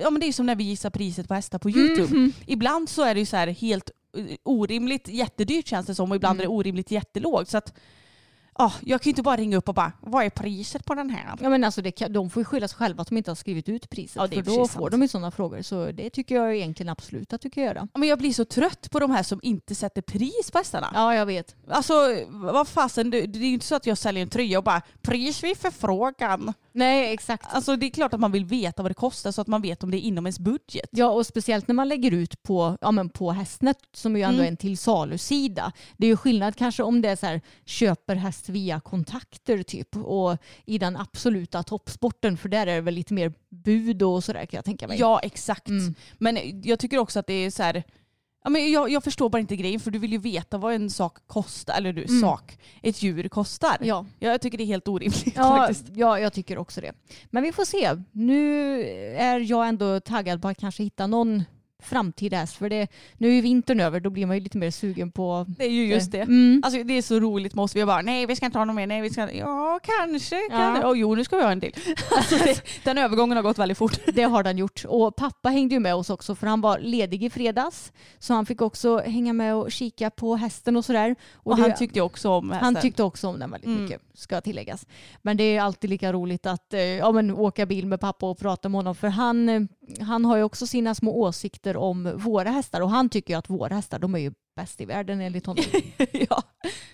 [0.00, 2.16] ja, men det är som när vi gissar priset på hästar på YouTube.
[2.16, 2.32] Mm.
[2.46, 3.90] Ibland så är det ju så här helt
[4.42, 6.40] orimligt jättedyrt känns det som och ibland mm.
[6.40, 7.48] är det orimligt jättelågt.
[7.48, 7.74] Så att,
[8.58, 11.10] oh, jag kan ju inte bara ringa upp och bara, vad är priset på den
[11.10, 11.34] här?
[11.40, 13.68] Ja men alltså det, de får ju skylla sig själva att de inte har skrivit
[13.68, 14.16] ut priset.
[14.16, 14.90] Ja, för då får sant.
[14.90, 15.62] de ju sådana frågor.
[15.62, 17.88] Så det tycker jag egentligen absolut att du kan göra.
[17.94, 20.90] Men jag blir så trött på de här som inte sätter pris på hästarna.
[20.94, 21.56] Ja jag vet.
[21.68, 21.94] Alltså
[22.28, 24.82] vad fasen, det, det är ju inte så att jag säljer en tröja och bara,
[25.02, 26.54] pris vid förfrågan.
[26.72, 27.46] Nej exakt.
[27.48, 29.82] Alltså det är klart att man vill veta vad det kostar så att man vet
[29.82, 30.88] om det är inom ens budget.
[30.90, 34.34] Ja och speciellt när man lägger ut på, ja, men på Hästnet som ju ändå
[34.34, 34.44] mm.
[34.44, 35.72] är en till salu-sida.
[35.96, 39.96] Det är ju skillnad kanske om det är så här köper häst via kontakter typ
[39.96, 44.46] och i den absoluta toppsporten för där är det väl lite mer bud och sådär
[44.46, 44.98] kan jag tänka mig.
[44.98, 45.68] Ja exakt.
[45.68, 45.94] Mm.
[46.18, 47.84] Men jag tycker också att det är så här
[48.46, 50.90] Ja, men jag, jag förstår bara inte grejen för du vill ju veta vad en
[50.90, 52.20] sak kostar, eller du, mm.
[52.20, 53.76] sak, ett djur kostar.
[53.80, 54.06] Ja.
[54.18, 55.84] Jag tycker det är helt orimligt ja, faktiskt.
[55.94, 56.92] Ja, jag tycker också det.
[57.30, 57.90] Men vi får se.
[58.12, 58.80] Nu
[59.16, 61.44] är jag ändå taggad på att kanske hitta någon
[61.86, 62.56] framtida häst.
[62.56, 65.46] För det, nu är ju vintern över, då blir man ju lite mer sugen på...
[65.58, 66.20] Det är ju just det.
[66.20, 66.62] Mm.
[66.64, 67.76] Alltså, det är så roligt med oss.
[67.76, 70.36] Vi bara, nej vi ska inte ha någon mer, nej vi ska Ja, kanske.
[70.36, 70.48] Ja.
[70.50, 70.86] kanske.
[70.86, 71.72] Oh, jo, nu ska vi ha en till.
[72.16, 73.98] Alltså, det, den övergången har gått väldigt fort.
[74.06, 74.84] Det har den gjort.
[74.88, 77.92] Och pappa hängde ju med oss också för han var ledig i fredags.
[78.18, 81.16] Så han fick också hänga med och kika på hästen och sådär.
[81.32, 82.64] Och, och det, han tyckte också om hästen.
[82.64, 83.82] Han tyckte också om den väldigt mm.
[83.82, 84.86] mycket, ska tilläggas.
[85.22, 88.38] Men det är alltid lika roligt att eh, ja, men, åka bil med pappa och
[88.38, 88.94] prata med honom.
[88.94, 89.62] För han, eh,
[90.00, 93.50] han har ju också sina små åsikter om våra hästar och han tycker ju att
[93.50, 95.64] våra hästar de är ju bäst i världen enligt honom.
[96.12, 96.42] ja.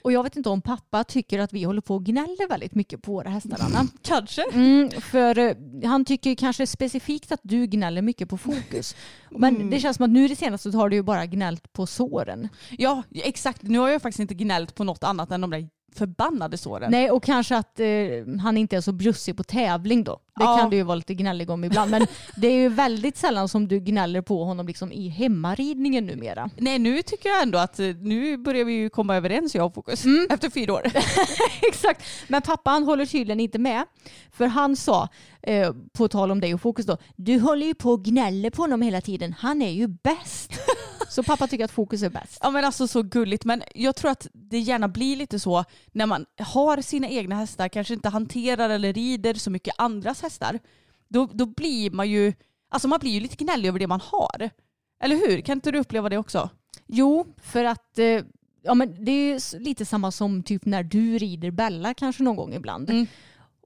[0.03, 3.03] Och jag vet inte om pappa tycker att vi håller på och gnäller väldigt mycket
[3.03, 3.89] på våra hästar Anna.
[4.03, 4.45] kanske.
[4.53, 5.55] Mm, för uh,
[5.85, 8.97] han tycker kanske specifikt att du gnäller mycket på fokus.
[9.31, 9.71] Men mm.
[9.71, 12.49] det känns som att nu det senaste så har du ju bara gnällt på såren.
[12.71, 13.63] Ja exakt.
[13.63, 16.91] Nu har jag faktiskt inte gnällt på något annat än de där förbannade såren.
[16.91, 17.87] Nej och kanske att eh,
[18.43, 20.13] han inte är så bjussig på tävling då.
[20.13, 20.59] Det ja.
[20.59, 21.91] kan du ju vara lite gnällig om ibland.
[21.91, 26.51] Men det är ju väldigt sällan som du gnäller på honom liksom i hemmaridningen numera.
[26.57, 29.75] Nej nu tycker jag ändå att eh, nu börjar vi ju komma överens jag och
[29.75, 30.05] Fokus.
[30.05, 30.27] Mm.
[30.31, 30.83] Efter fyra år.
[31.69, 32.03] Exakt.
[32.29, 33.85] Men pappa han håller tydligen inte med.
[34.33, 35.09] För han sa,
[35.43, 38.63] eh, på tal om dig och Fokus då, du håller ju på och gnäller på
[38.63, 39.35] honom hela tiden.
[39.39, 40.53] Han är ju bäst.
[41.13, 42.39] Så pappa tycker att fokus är bäst.
[42.41, 43.45] Ja men alltså så gulligt.
[43.45, 47.69] Men jag tror att det gärna blir lite så när man har sina egna hästar,
[47.69, 50.59] kanske inte hanterar eller rider så mycket andras hästar.
[51.09, 52.33] Då, då blir man ju,
[52.71, 54.51] alltså man blir ju lite gnällig över det man har.
[55.03, 55.41] Eller hur?
[55.41, 56.51] Kan inte du uppleva det också?
[56.87, 58.21] Jo, för att eh,
[58.63, 62.55] ja, men det är lite samma som typ när du rider Bella kanske någon gång
[62.55, 62.91] ibland.
[62.91, 63.07] Mm.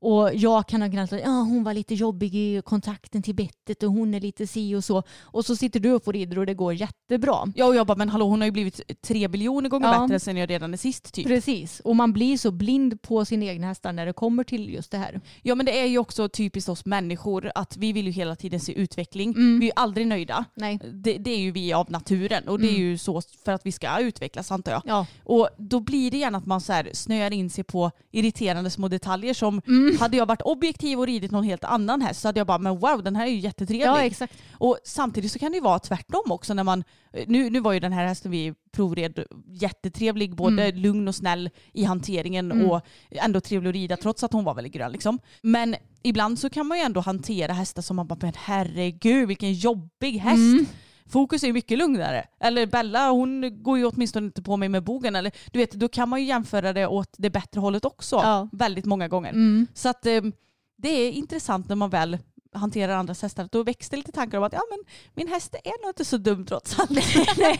[0.06, 3.82] Och jag kan ha gnällt att ja, hon var lite jobbig i kontakten till bettet
[3.82, 5.02] och hon är lite si och så.
[5.20, 7.52] Och så sitter du och rider och det går jättebra.
[7.54, 10.00] Ja och jag bara, men hallå hon har ju blivit tre biljoner gånger ja.
[10.00, 11.26] bättre sen jag redan är sist typ.
[11.26, 14.90] Precis, och man blir så blind på sin egna hästar när det kommer till just
[14.90, 15.20] det här.
[15.42, 18.60] Ja men det är ju också typiskt oss människor att vi vill ju hela tiden
[18.60, 19.30] se utveckling.
[19.30, 19.58] Mm.
[19.60, 20.44] Vi är ju aldrig nöjda.
[20.54, 20.80] Nej.
[20.92, 22.80] Det, det, är ju vi av naturen och det mm.
[22.80, 24.82] är ju så för att vi ska utvecklas antar jag.
[24.84, 25.06] Ja.
[25.24, 28.88] Och då blir det gärna att man så här snöar in sig på irriterande små
[28.88, 29.95] detaljer som mm.
[29.98, 32.78] Hade jag varit objektiv och ridit någon helt annan häst så hade jag bara men
[32.78, 33.86] wow den här är ju jättetrevlig.
[33.86, 34.34] Ja, exakt.
[34.52, 36.84] Och samtidigt så kan det ju vara tvärtom också när man,
[37.26, 40.82] nu, nu var ju den här hästen vi provred jättetrevlig, både mm.
[40.82, 42.70] lugn och snäll i hanteringen mm.
[42.70, 42.80] och
[43.10, 44.92] ändå trevlig att rida trots att hon var väldigt grön.
[44.92, 45.18] Liksom.
[45.42, 49.52] Men ibland så kan man ju ändå hantera hästar som man bara, men herregud vilken
[49.52, 50.36] jobbig häst.
[50.36, 50.66] Mm.
[51.08, 52.26] Fokus är mycket lugnare.
[52.40, 55.16] Eller Bella hon går ju åtminstone inte på mig med bogen.
[55.16, 58.16] Eller, du vet, då kan man ju jämföra det åt det bättre hållet också.
[58.16, 58.48] Ja.
[58.52, 59.30] Väldigt många gånger.
[59.30, 59.66] Mm.
[59.74, 60.22] Så att eh,
[60.78, 62.18] det är intressant när man väl
[62.56, 63.48] hanterar andras hästar.
[63.52, 64.78] Då det lite tankar om att ja, men
[65.14, 66.90] min häst är nog inte så dum trots allt.
[66.90, 67.04] Nej,
[67.38, 67.58] Nej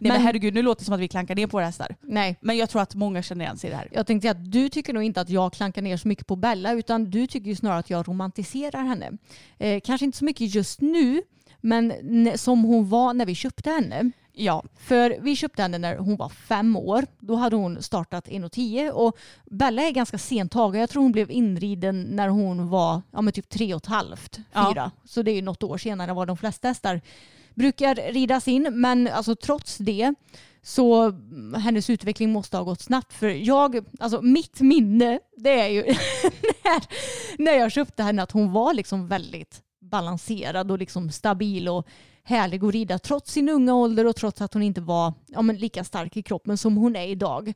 [0.00, 1.96] men, men herregud, nu låter det som att vi klankar ner på våra hästar.
[2.02, 2.36] Nej.
[2.40, 3.88] Men jag tror att många känner igen sig i det här.
[3.92, 6.72] Jag tänkte att du tycker nog inte att jag klankar ner så mycket på Bella
[6.72, 9.12] utan du tycker ju snarare att jag romantiserar henne.
[9.58, 11.22] Eh, kanske inte så mycket just nu
[11.60, 11.92] men
[12.38, 14.10] som hon var när vi köpte henne.
[14.32, 14.64] Ja.
[14.76, 17.06] För vi köpte henne när hon var fem år.
[17.20, 20.80] Då hade hon startat 1,10 och Bella är ganska sent tagen.
[20.80, 24.36] Jag tror hon blev inriden när hon var ja, men typ tre och ett halvt,
[24.36, 24.72] fyra.
[24.76, 24.90] Ja.
[25.04, 27.00] Så det är ju något år senare än vad de flesta hästar
[27.54, 28.68] brukar ridas in.
[28.80, 30.14] Men alltså trots det
[30.62, 31.10] så
[31.56, 33.12] hennes utveckling måste ha gått snabbt.
[33.12, 35.82] För jag, alltså mitt minne, det är ju
[36.64, 36.82] när,
[37.38, 41.86] när jag köpte henne att hon var liksom väldigt balanserad och liksom stabil och
[42.22, 45.56] härlig att rida trots sin unga ålder och trots att hon inte var ja, men
[45.56, 47.54] lika stark i kroppen som hon är idag.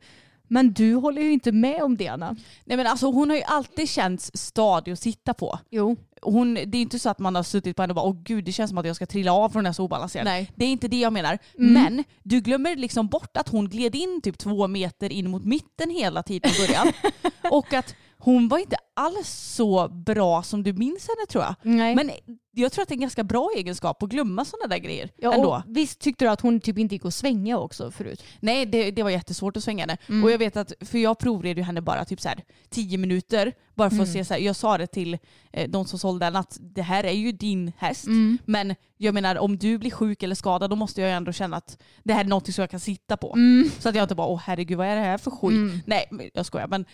[0.53, 2.37] Men du håller ju inte med om det Anna.
[2.65, 5.59] Nej men alltså hon har ju alltid känts stadig att sitta på.
[5.71, 5.97] Jo.
[6.23, 8.45] Hon, det är inte så att man har suttit på henne och bara åh gud
[8.45, 10.25] det känns som att jag ska trilla av från den här så obalanserad.
[10.25, 10.51] Nej.
[10.55, 11.39] Det är inte det jag menar.
[11.59, 11.73] Mm.
[11.73, 15.91] Men du glömmer liksom bort att hon gled in typ två meter in mot mitten
[15.91, 16.93] hela tiden i början.
[17.51, 21.55] och att hon var inte alls så bra som du minns henne tror jag.
[21.63, 21.95] Nej.
[21.95, 22.11] Men
[22.55, 25.11] jag tror att det är en ganska bra egenskap att glömma sådana där grejer.
[25.17, 25.63] Ja, ändå.
[25.67, 28.25] visst tyckte du att hon typ inte gick att svänga också förut?
[28.41, 29.97] Nej, det, det var jättesvårt att svänga henne.
[30.09, 30.25] Mm.
[30.25, 33.53] Och jag vet att, för jag provred ju henne bara typ så här tio minuter.
[33.75, 34.05] Bara för mm.
[34.05, 35.19] att se så här, jag sa det till
[35.53, 38.07] eh, de som sålde den att det här är ju din häst.
[38.07, 38.39] Mm.
[38.45, 41.57] Men jag menar om du blir sjuk eller skadad då måste jag ju ändå känna
[41.57, 43.35] att det här är något som jag kan sitta på.
[43.35, 43.71] Mm.
[43.79, 45.53] Så att jag inte bara åh herregud vad är det här för skit.
[45.53, 45.81] Mm.
[45.87, 46.85] Nej jag skojar men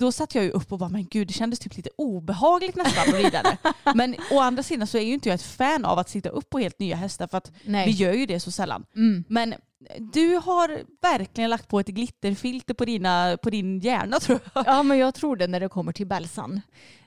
[0.00, 3.08] då satt jag ju upp och bara, men gud det kändes typ lite obehagligt nästan
[3.08, 3.58] att rida det.
[3.94, 6.50] Men å andra sidan så är ju inte jag ett fan av att sitta upp
[6.50, 7.86] på helt nya hästar för att Nej.
[7.86, 8.84] vi gör ju det så sällan.
[8.96, 9.24] Mm.
[9.28, 9.54] Men
[10.12, 14.66] du har verkligen lagt på ett glitterfilter på, dina, på din hjärna tror jag.
[14.66, 16.60] Ja men jag tror det när det kommer till Belsan.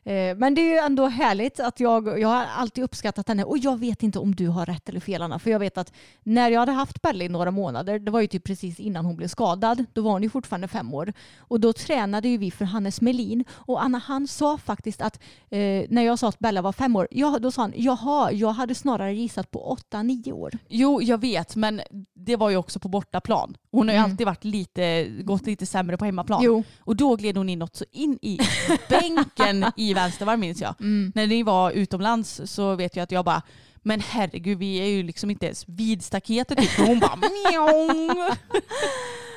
[0.03, 3.57] Eh, men det är ju ändå härligt att jag, jag har alltid uppskattat henne och
[3.57, 5.39] jag vet inte om du har rätt eller fel Anna.
[5.39, 8.27] För jag vet att när jag hade haft Belle i några månader, det var ju
[8.27, 11.13] typ precis innan hon blev skadad, då var hon ju fortfarande fem år.
[11.37, 15.85] Och då tränade ju vi för Hannes Melin och Anna han sa faktiskt att eh,
[15.89, 18.75] när jag sa att Bella var fem år, ja, då sa han jaha, jag hade
[18.75, 20.51] snarare gissat på åtta, nio år.
[20.67, 21.81] Jo, jag vet, men
[22.13, 23.57] det var ju också på bortaplan.
[23.71, 24.11] Hon har ju mm.
[24.11, 26.43] alltid varit lite, gått lite sämre på hemmaplan.
[26.43, 26.63] Jo.
[26.79, 28.39] Och då gled hon in något så in i
[28.89, 30.75] bänken i vänstervarv minns jag.
[30.79, 31.12] Mm.
[31.15, 33.41] När ni var utomlands så vet jag att jag bara
[33.86, 36.79] men herregud vi är ju liksom inte ens vid staketet typ.
[36.79, 38.10] Och hon bara mjong.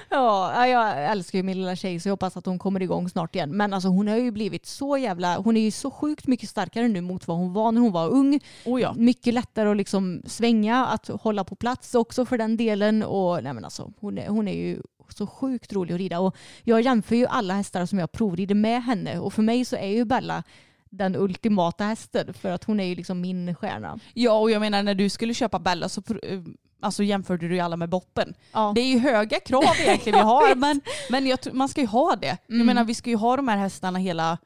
[0.09, 3.35] Ja, jag älskar ju min lilla tjej så jag hoppas att hon kommer igång snart
[3.35, 3.57] igen.
[3.57, 6.89] Men alltså hon har ju blivit så jävla, hon är ju så sjukt mycket starkare
[6.89, 8.41] nu mot vad hon var när hon var ung.
[8.65, 8.95] Oh ja.
[8.97, 13.03] Mycket lättare att liksom svänga, att hålla på plats också för den delen.
[13.03, 16.21] Och nej men alltså hon är, hon är ju så sjukt rolig att rida.
[16.21, 19.77] Och jag jämför ju alla hästar som jag provrider med henne och för mig så
[19.77, 20.43] är ju Bella
[20.91, 23.99] den ultimata hästen för att hon är ju liksom min stjärna.
[24.15, 26.41] Ja och jag menar när du skulle köpa Bella så eh,
[26.81, 28.35] alltså, jämförde du ju alla med Boppen.
[28.53, 28.73] Ja.
[28.75, 32.17] Det är ju höga krav egentligen vi har men, men jag, man ska ju ha
[32.17, 32.37] det.
[32.49, 32.59] Mm.
[32.59, 34.39] Jag menar vi ska ju ha de här hästarna hela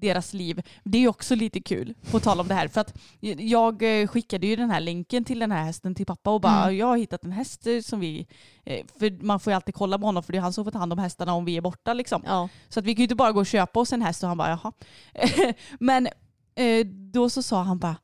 [0.00, 0.62] deras liv.
[0.84, 2.68] Det är också lite kul, på tal om det här.
[2.68, 2.98] För att
[3.38, 6.62] jag eh, skickade ju den här länken till den här hästen till pappa och bara
[6.62, 6.76] mm.
[6.76, 8.26] jag har hittat en häst eh, som vi...
[8.64, 10.70] Eh, för man får ju alltid kolla på honom för det är han som får
[10.70, 12.22] ta hand om hästarna om vi är borta liksom.
[12.26, 12.48] Ja.
[12.68, 14.38] Så att vi kan ju inte bara gå och köpa oss en häst och han
[14.38, 14.72] bara jaha.
[15.80, 16.08] Men
[17.12, 17.96] då så sa han bara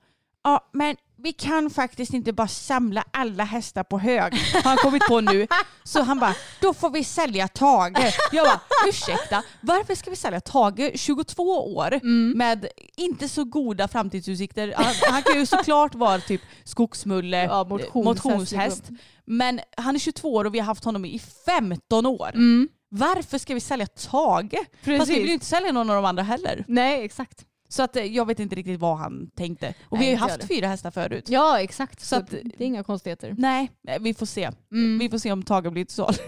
[0.44, 4.34] ja men vi kan faktiskt inte bara samla alla hästar på hög.
[4.34, 5.46] Har han kommit på nu.
[5.84, 8.14] Så han bara, då får vi sälja Tage.
[8.32, 12.32] Jag bara, ursäkta, varför ska vi sälja Tage, 22 år, mm.
[12.36, 14.74] med inte så goda framtidsutsikter.
[14.76, 18.24] Han, han kan ju såklart vara typ skogsmulle, ja, motionshäst.
[18.24, 18.84] motionshäst.
[19.24, 22.30] Men han är 22 år och vi har haft honom i 15 år.
[22.34, 22.68] Mm.
[22.88, 24.56] varför ska vi sälja Tage?
[24.84, 24.98] Precis.
[24.98, 26.64] Fast vi vill ju inte sälja någon av de andra heller.
[26.68, 27.44] Nej exakt.
[27.74, 29.74] Så att eh, jag vet inte riktigt vad han tänkte.
[29.88, 31.28] Och nej, vi har ju haft fyra hästar förut.
[31.28, 32.00] Ja exakt.
[32.00, 33.34] Så, så att, det är inga konstigheter.
[33.38, 34.50] Nej, vi får se.
[34.72, 34.98] Mm.
[34.98, 36.18] Vi får se om Tage blir till salu.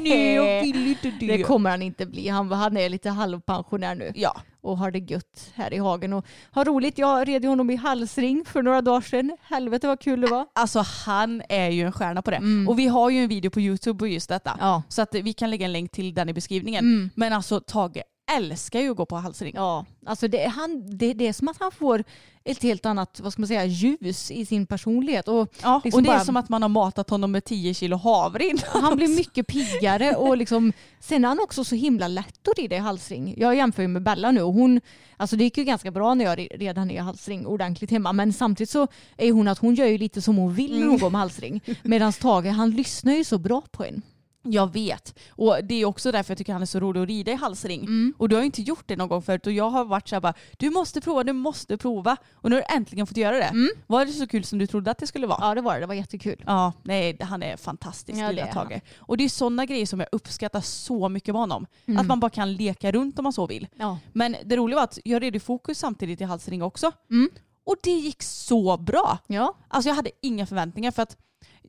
[0.00, 1.36] nej, jag vill inte det.
[1.36, 2.28] Det kommer han inte bli.
[2.28, 4.12] Han, han är lite halvpensionär nu.
[4.14, 6.98] Ja och har det gött här i hagen och har roligt.
[6.98, 9.36] Jag red honom i halsring för några dagar sedan.
[9.42, 10.46] Helvete vad kul det var.
[10.52, 12.36] Alltså han är ju en stjärna på det.
[12.36, 12.68] Mm.
[12.68, 14.56] Och vi har ju en video på YouTube på just detta.
[14.60, 14.82] Ja.
[14.88, 16.84] Så att vi kan lägga en länk till den i beskrivningen.
[16.84, 17.10] Mm.
[17.14, 19.52] Men alltså Tage älskar ju att gå på halsring.
[19.56, 22.04] Ja, alltså det, han, det, det är som att han får
[22.44, 25.28] ett helt annat vad ska man säga, ljus i sin personlighet.
[25.28, 27.74] Och, ja, liksom och det bara, är som att man har matat honom med 10
[27.74, 32.48] kilo havre Han blir mycket piggare och liksom, sen är han också så himla lätt
[32.48, 33.34] att rida i halsring.
[33.36, 34.80] Jag jämför ju med Bella nu och hon,
[35.16, 38.32] alltså det gick ju ganska bra när jag red henne i halsring ordentligt hemma men
[38.32, 41.00] samtidigt så är hon att hon gör ju lite som hon vill när hon mm.
[41.00, 41.60] går med halsring.
[41.82, 44.02] Medan Tage han lyssnar ju så bra på en.
[44.44, 45.18] Jag vet.
[45.28, 47.80] Och det är också därför jag tycker han är så rolig att rida i halsring.
[47.80, 48.14] Mm.
[48.18, 50.14] Och du har ju inte gjort det någon gång förut och jag har varit så
[50.14, 52.16] här bara du måste prova, du måste prova.
[52.34, 53.44] Och nu har du äntligen fått göra det.
[53.44, 53.68] Mm.
[53.86, 55.38] Var det så kul som du trodde att det skulle vara?
[55.40, 56.44] Ja det var det, det var jättekul.
[56.46, 58.80] Ja, nej han är fantastisk ja, lilla Tage.
[58.98, 61.66] Och det är sådana grejer som jag uppskattar så mycket med honom.
[61.86, 62.00] Mm.
[62.00, 63.68] Att man bara kan leka runt om man så vill.
[63.76, 63.98] Ja.
[64.12, 66.92] Men det roliga var att jag red i fokus samtidigt i halsring också.
[67.10, 67.30] Mm.
[67.66, 69.18] Och det gick så bra.
[69.26, 69.56] Ja.
[69.68, 71.16] Alltså jag hade inga förväntningar för att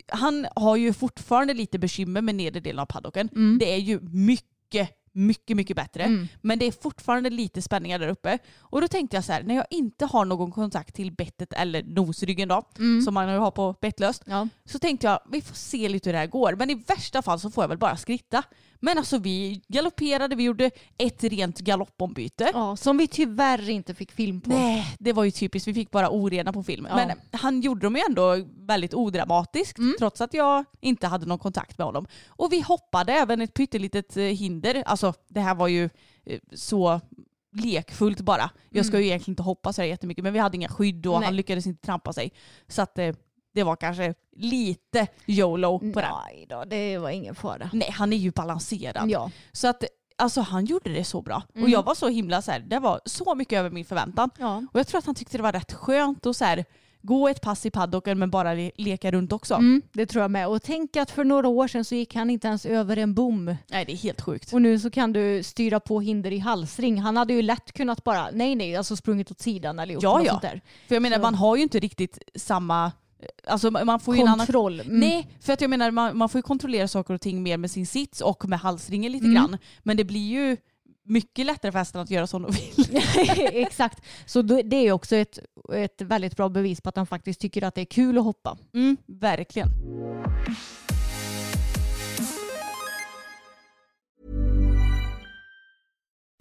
[0.07, 3.29] han har ju fortfarande lite bekymmer med nedre delen av paddocken.
[3.35, 3.57] Mm.
[3.59, 6.03] Det är ju mycket mycket, mycket bättre.
[6.03, 6.27] Mm.
[6.41, 8.39] Men det är fortfarande lite spänningar där uppe.
[8.59, 11.83] Och då tänkte jag så här, när jag inte har någon kontakt till bettet eller
[11.83, 13.01] nosryggen då, mm.
[13.01, 14.47] som man har på bettlöst, ja.
[14.65, 16.55] så tänkte jag vi får se lite hur det här går.
[16.55, 18.43] Men i värsta fall så får jag väl bara skritta.
[18.79, 22.51] Men alltså vi galopperade, vi gjorde ett rent galoppombyte.
[22.53, 24.49] Ja, som vi tyvärr inte fick film på.
[24.49, 25.67] Nej, det var ju typiskt.
[25.67, 26.87] Vi fick bara orena på film.
[26.89, 26.95] Ja.
[26.95, 29.95] Men han gjorde dem ju ändå väldigt odramatiskt mm.
[29.99, 32.07] trots att jag inte hade någon kontakt med honom.
[32.27, 34.83] Och vi hoppade även ett pyttelitet eh, hinder.
[34.85, 35.89] Alltså det här var ju
[36.23, 37.01] eh, så
[37.51, 38.49] lekfullt bara.
[38.69, 39.03] Jag ska mm.
[39.03, 41.25] ju egentligen inte hoppa så jättemycket men vi hade inga skydd och Nej.
[41.25, 42.31] han lyckades inte trampa sig.
[42.67, 43.15] Så att eh,
[43.53, 46.11] det var kanske lite YOLO på den.
[46.25, 47.69] Nej då, det var ingen fara.
[47.73, 49.09] Nej, han är ju balanserad.
[49.09, 49.31] Ja.
[49.51, 49.83] Så att
[50.17, 51.43] Alltså han gjorde det så bra.
[51.53, 51.63] Mm.
[51.63, 54.29] Och jag var så himla så här, det var så mycket över min förväntan.
[54.39, 54.63] Ja.
[54.73, 56.65] Och jag tror att han tyckte det var rätt skönt att så här,
[57.05, 59.53] gå ett pass i paddocken men bara le leka runt också.
[59.53, 60.47] Mm, det tror jag med.
[60.47, 63.55] Och tänk att för några år sedan så gick han inte ens över en bom.
[63.67, 64.53] Nej det är helt sjukt.
[64.53, 67.01] Och nu så kan du styra på hinder i halsring.
[67.01, 70.17] Han hade ju lätt kunnat bara, nej nej, alltså sprungit åt sidan eller gjort ja,
[70.17, 70.31] något ja.
[70.31, 70.61] sånt där.
[70.87, 71.21] För jag menar så.
[71.21, 72.91] man har ju inte riktigt samma
[73.47, 74.73] Alltså man får ju Kontroll.
[74.73, 74.97] En annan...
[74.97, 75.09] Mm.
[75.09, 77.71] Nej, för att jag menar man, man får ju kontrollera saker och ting mer med
[77.71, 79.35] sin sits och med halsringen lite mm.
[79.35, 79.57] grann.
[79.83, 80.57] Men det blir ju
[81.05, 83.01] mycket lättare för hästen att göra som de vill.
[83.53, 84.01] Exakt.
[84.25, 85.39] Så det är också ett,
[85.73, 88.57] ett väldigt bra bevis på att han faktiskt tycker att det är kul att hoppa.
[88.73, 89.69] Mm, verkligen.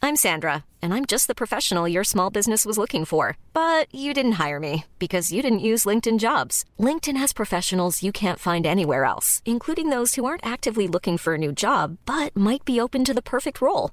[0.04, 3.38] I'm Sandra and I'm just the professional your small business was looking for.
[3.54, 6.66] But you didn't hire me because you didn't use LinkedIn jobs.
[6.78, 11.32] LinkedIn has professionals you can't find anywhere else, including those who aren't actively looking for
[11.32, 13.92] a new job but might be open to the perfect role,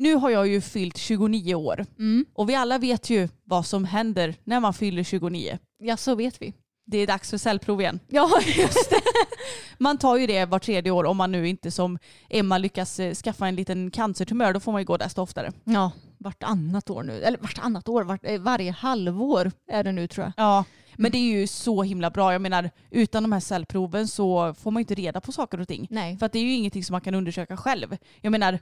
[0.00, 2.26] Nu har jag ju fyllt 29 år mm.
[2.34, 5.58] och vi alla vet ju vad som händer när man fyller 29.
[5.78, 6.54] Ja, så vet vi.
[6.86, 8.00] Det är dags för cellprov igen.
[8.08, 8.99] Ja, just det.
[9.78, 13.14] man tar ju det var tredje år om man nu inte som Emma lyckas eh,
[13.14, 14.52] skaffa en liten cancertumör.
[14.52, 15.52] Då får man ju gå desto oftare.
[15.64, 17.22] Ja, vartannat år nu.
[17.22, 20.32] Eller vartannat år, vart, eh, varje halvår är det nu tror jag.
[20.36, 20.64] Ja,
[20.96, 22.32] men det är ju så himla bra.
[22.32, 25.86] Jag menar utan de här cellproven så får man inte reda på saker och ting.
[25.90, 26.18] Nej.
[26.18, 27.96] För att det är ju ingenting som man kan undersöka själv.
[28.20, 28.58] Jag menar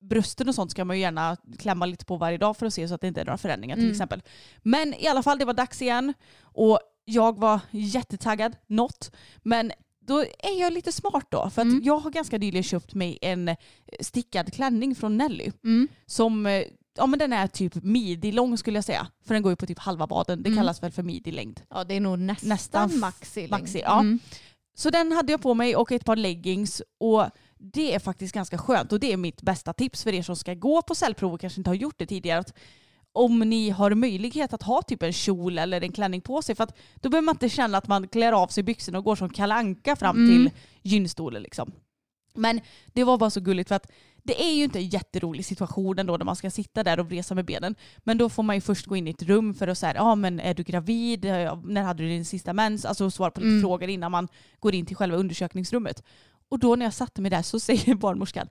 [0.00, 2.88] brösten och sånt ska man ju gärna klämma lite på varje dag för att se
[2.88, 3.92] så att det inte är några förändringar till mm.
[3.92, 4.22] exempel.
[4.62, 9.12] Men i alla fall det var dags igen och jag var jättetaggad, något.
[9.42, 9.72] Men
[10.10, 11.50] då är jag lite smart då.
[11.50, 11.80] För att mm.
[11.84, 13.56] jag har ganska nyligen köpt mig en
[14.00, 15.52] stickad klänning från Nelly.
[15.64, 15.88] Mm.
[16.06, 16.64] Som eh,
[16.96, 19.06] ja men den är typ midi-lång skulle jag säga.
[19.26, 20.42] För den går ju på typ halva baden.
[20.42, 20.58] Det mm.
[20.58, 21.60] kallas väl för midi-längd.
[21.70, 23.50] Ja det är nog nästan, nästan maxi-längd.
[23.50, 24.00] Maxi, ja.
[24.00, 24.18] Mm.
[24.74, 27.24] Så den hade jag på mig och ett par leggings och
[27.58, 30.54] det är faktiskt ganska skönt och det är mitt bästa tips för er som ska
[30.54, 32.38] gå på cellprov och kanske inte har gjort det tidigare.
[32.38, 32.54] Att
[33.12, 36.64] om ni har möjlighet att ha typ en kjol eller en klänning på sig för
[36.64, 39.30] att då behöver man inte känna att man klär av sig byxorna och går som
[39.30, 40.28] kalanka fram mm.
[40.28, 40.50] till
[40.82, 41.72] gynstolen liksom.
[42.34, 43.90] Men det var bara så gulligt för att
[44.22, 47.34] det är ju inte en jätterolig situation ändå när man ska sitta där och vresa
[47.34, 47.74] med benen.
[47.98, 50.14] Men då får man ju först gå in i ett rum för att säga, ja
[50.14, 51.24] men är du gravid?
[51.64, 52.84] När hade du din sista mens?
[52.84, 53.62] Alltså svara på lite mm.
[53.62, 54.28] frågor innan man
[54.60, 56.02] går in till själva undersökningsrummet.
[56.48, 58.48] Och då när jag satte mig där så säger barnmorskan,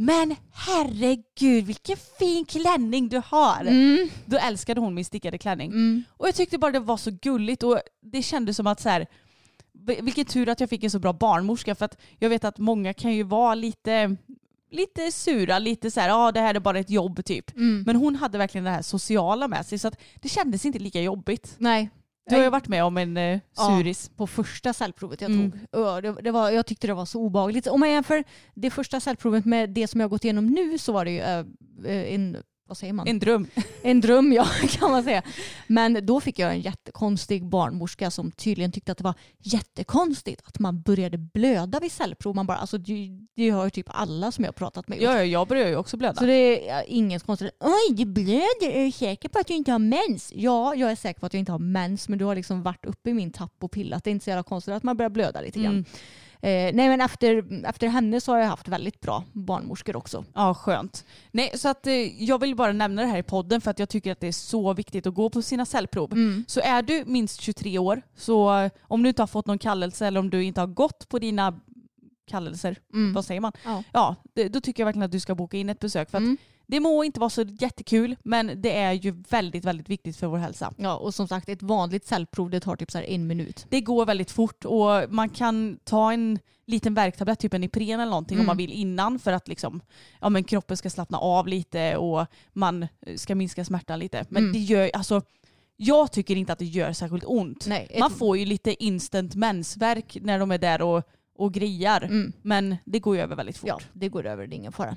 [0.00, 3.60] men herregud vilken fin klänning du har.
[3.60, 4.08] Mm.
[4.26, 5.70] Då älskade hon min stickade klänning.
[5.70, 6.04] Mm.
[6.16, 9.06] Och jag tyckte bara det var så gulligt och det kändes som att så här,
[10.02, 12.94] vilken tur att jag fick en så bra barnmorska för att jag vet att många
[12.94, 14.16] kan ju vara lite
[14.70, 17.56] lite sura, lite så här, ja ah, det här är bara ett jobb typ.
[17.56, 17.82] Mm.
[17.86, 21.00] Men hon hade verkligen det här sociala med sig så att det kändes inte lika
[21.00, 21.54] jobbigt.
[21.58, 21.90] Nej.
[22.28, 24.10] Du har ju varit med om en eh, suris.
[24.10, 25.50] Ja, på första cellprovet jag mm.
[25.70, 26.02] tog.
[26.02, 27.66] Det, det, var, jag tyckte det var så obehagligt.
[27.66, 28.24] Om man jämför
[28.54, 32.14] det första cellprovet med det som jag gått igenom nu så var det ju äh,
[32.14, 32.36] en
[32.68, 33.08] vad säger man?
[33.08, 33.46] En dröm.
[33.82, 35.22] En dröm ja, kan man säga.
[35.66, 40.58] Men då fick jag en jättekonstig barnmorska som tydligen tyckte att det var jättekonstigt att
[40.58, 42.34] man började blöda vid cellprov.
[42.34, 45.14] Man bara, alltså, det, det har ju typ alla som jag har pratat med Ja,
[45.14, 46.14] ja, jag börjar ju också blöda.
[46.14, 47.50] Så det är inget konstigt.
[47.60, 48.70] Oj, du blöder.
[48.70, 50.32] Är du säker på att du inte har mens?
[50.34, 52.86] Ja, jag är säker på att jag inte har mens, men du har liksom varit
[52.86, 54.04] uppe i min tapp och pillat.
[54.04, 55.72] Det är inte så jävla konstigt att man börjar blöda lite grann.
[55.72, 55.84] Mm.
[56.40, 60.24] Eh, nej men efter, efter henne så har jag haft väldigt bra barnmorskor också.
[60.34, 61.04] Ja skönt.
[61.30, 63.88] Nej så att eh, jag vill bara nämna det här i podden för att jag
[63.88, 66.12] tycker att det är så viktigt att gå på sina cellprov.
[66.12, 66.44] Mm.
[66.48, 70.06] Så är du minst 23 år så eh, om du inte har fått någon kallelse
[70.06, 71.60] eller om du inte har gått på dina
[72.26, 73.12] kallelser, mm.
[73.12, 73.52] vad säger man?
[73.64, 74.16] Ja, ja
[74.50, 76.10] då tycker jag verkligen att du ska boka in ett besök.
[76.10, 76.36] För att mm.
[76.70, 80.38] Det må inte vara så jättekul men det är ju väldigt, väldigt viktigt för vår
[80.38, 80.74] hälsa.
[80.76, 83.66] Ja och som sagt ett vanligt cellprov det tar typ så en minut.
[83.68, 88.10] Det går väldigt fort och man kan ta en liten värktablett, typ en Ipren eller
[88.10, 88.42] någonting mm.
[88.42, 89.80] om man vill innan för att liksom,
[90.20, 94.26] ja, men kroppen ska slappna av lite och man ska minska smärtan lite.
[94.28, 94.52] Men mm.
[94.52, 95.22] det gör, alltså
[95.76, 97.66] jag tycker inte att det gör särskilt ont.
[97.66, 97.96] Nej.
[98.00, 101.02] Man får ju lite instant mensvärk när de är där och,
[101.38, 102.02] och grejar.
[102.02, 102.32] Mm.
[102.42, 103.68] Men det går ju över väldigt fort.
[103.68, 104.96] Ja, det går över, det är ingen fara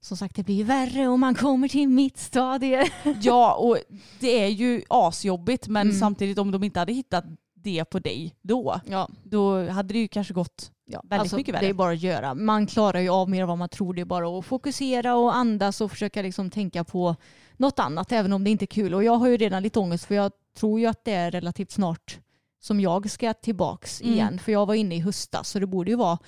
[0.00, 2.90] som sagt det blir värre om man kommer till mitt stadie.
[3.22, 3.78] ja och
[4.20, 6.00] det är ju asjobbigt men mm.
[6.00, 7.24] samtidigt om de inte hade hittat
[7.54, 9.08] det på dig då, ja.
[9.24, 11.64] då hade det ju kanske gått ja, väldigt alltså, mycket värre.
[11.64, 12.34] Det är bara att göra.
[12.34, 13.94] Man klarar ju av mer än vad man tror.
[13.94, 17.16] Det är bara att fokusera och andas och försöka liksom tänka på
[17.56, 18.94] något annat även om det inte är kul.
[18.94, 21.70] Och jag har ju redan lite ångest för jag tror ju att det är relativt
[21.70, 22.18] snart
[22.60, 24.14] som jag ska tillbaks mm.
[24.14, 24.38] igen.
[24.38, 26.18] För jag var inne i höstas så det borde ju vara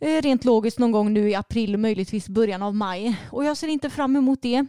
[0.00, 3.16] Eh, rent logiskt någon gång nu i april, möjligtvis början av maj.
[3.30, 4.66] Och jag ser inte fram emot det.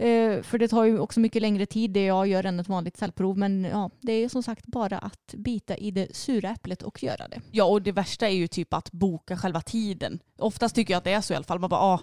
[0.00, 2.96] Eh, för det tar ju också mycket längre tid det jag gör än ett vanligt
[2.96, 3.38] cellprov.
[3.38, 7.28] Men ja, det är som sagt bara att bita i det sura äpplet och göra
[7.28, 7.40] det.
[7.50, 10.18] Ja och det värsta är ju typ att boka själva tiden.
[10.38, 11.58] Oftast tycker jag att det är så i alla fall.
[11.58, 12.00] Man bara, ah,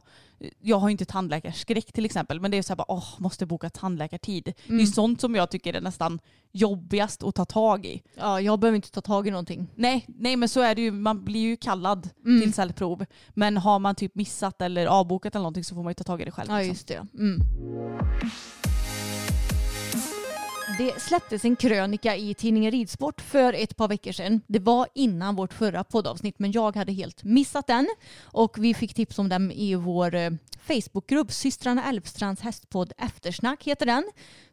[0.61, 3.69] jag har inte tandläkarskräck till exempel, men det är så här bara, åh, måste boka
[3.69, 4.47] tandläkartid.
[4.47, 4.55] Mm.
[4.65, 4.87] Det är mm.
[4.87, 6.19] sånt som jag tycker är nästan
[6.51, 8.03] jobbigast att ta tag i.
[8.15, 9.67] Ja, jag behöver inte ta tag i någonting.
[9.75, 10.91] Nej, nej men så är det ju.
[10.91, 12.41] Man blir ju kallad mm.
[12.41, 13.05] till cellprov.
[13.29, 16.21] Men har man typ missat eller avbokat eller någonting så får man ju ta tag
[16.21, 16.51] i det själv.
[16.51, 16.69] Ja, liksom.
[16.69, 17.07] just det.
[17.13, 17.41] Mm.
[20.77, 24.41] Det släpptes en krönika i tidningen Ridsport för ett par veckor sedan.
[24.47, 27.87] Det var innan vårt förra poddavsnitt men jag hade helt missat den.
[28.21, 30.29] Och vi fick tips om den i vår eh,
[30.67, 34.03] Facebookgrupp Systrarna Älvstrands hästpodd Eftersnack heter den.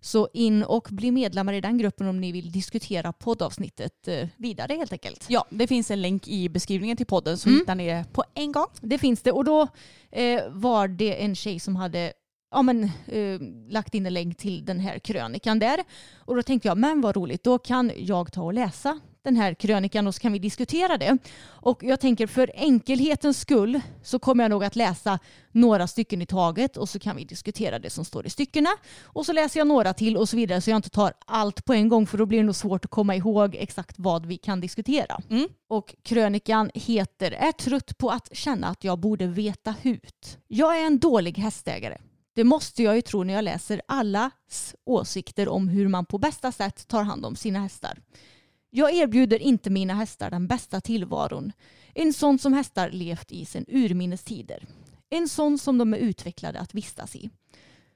[0.01, 4.75] Så in och bli medlemmar i den gruppen om ni vill diskutera poddavsnittet eh, vidare
[4.75, 5.27] helt enkelt.
[5.29, 7.61] Ja, det finns en länk i beskrivningen till podden så mm.
[7.61, 8.69] hittar ni det på en gång.
[8.81, 9.69] Det finns det och då
[10.11, 12.13] eh, var det en tjej som hade
[12.55, 15.85] ja, men, eh, lagt in en länk till den här krönikan där.
[16.19, 19.55] Och då tänkte jag, men vad roligt, då kan jag ta och läsa den här
[19.55, 21.19] krönikan och så kan vi diskutera det.
[21.47, 25.19] Och jag tänker för enkelhetens skull så kommer jag nog att läsa
[25.53, 28.71] några stycken i taget och så kan vi diskutera det som står i styckena.
[29.03, 31.73] Och så läser jag några till och så vidare så jag inte tar allt på
[31.73, 34.61] en gång för då blir det nog svårt att komma ihåg exakt vad vi kan
[34.61, 35.21] diskutera.
[35.31, 35.49] Mm.
[35.69, 40.39] Och krönikan heter Är trött på att känna att jag borde veta hut.
[40.49, 41.99] Jag är en dålig hästägare.
[42.35, 46.53] Det måste jag ju tro när jag läser allas åsikter om hur man på bästa
[46.53, 47.99] sätt tar hand om sina hästar.
[48.71, 51.53] Jag erbjuder inte mina hästar den bästa tillvaron.
[51.95, 54.67] En sån som hästar levt i sedan urminnes tider.
[55.11, 57.31] En sån som de är utvecklade att vistas i.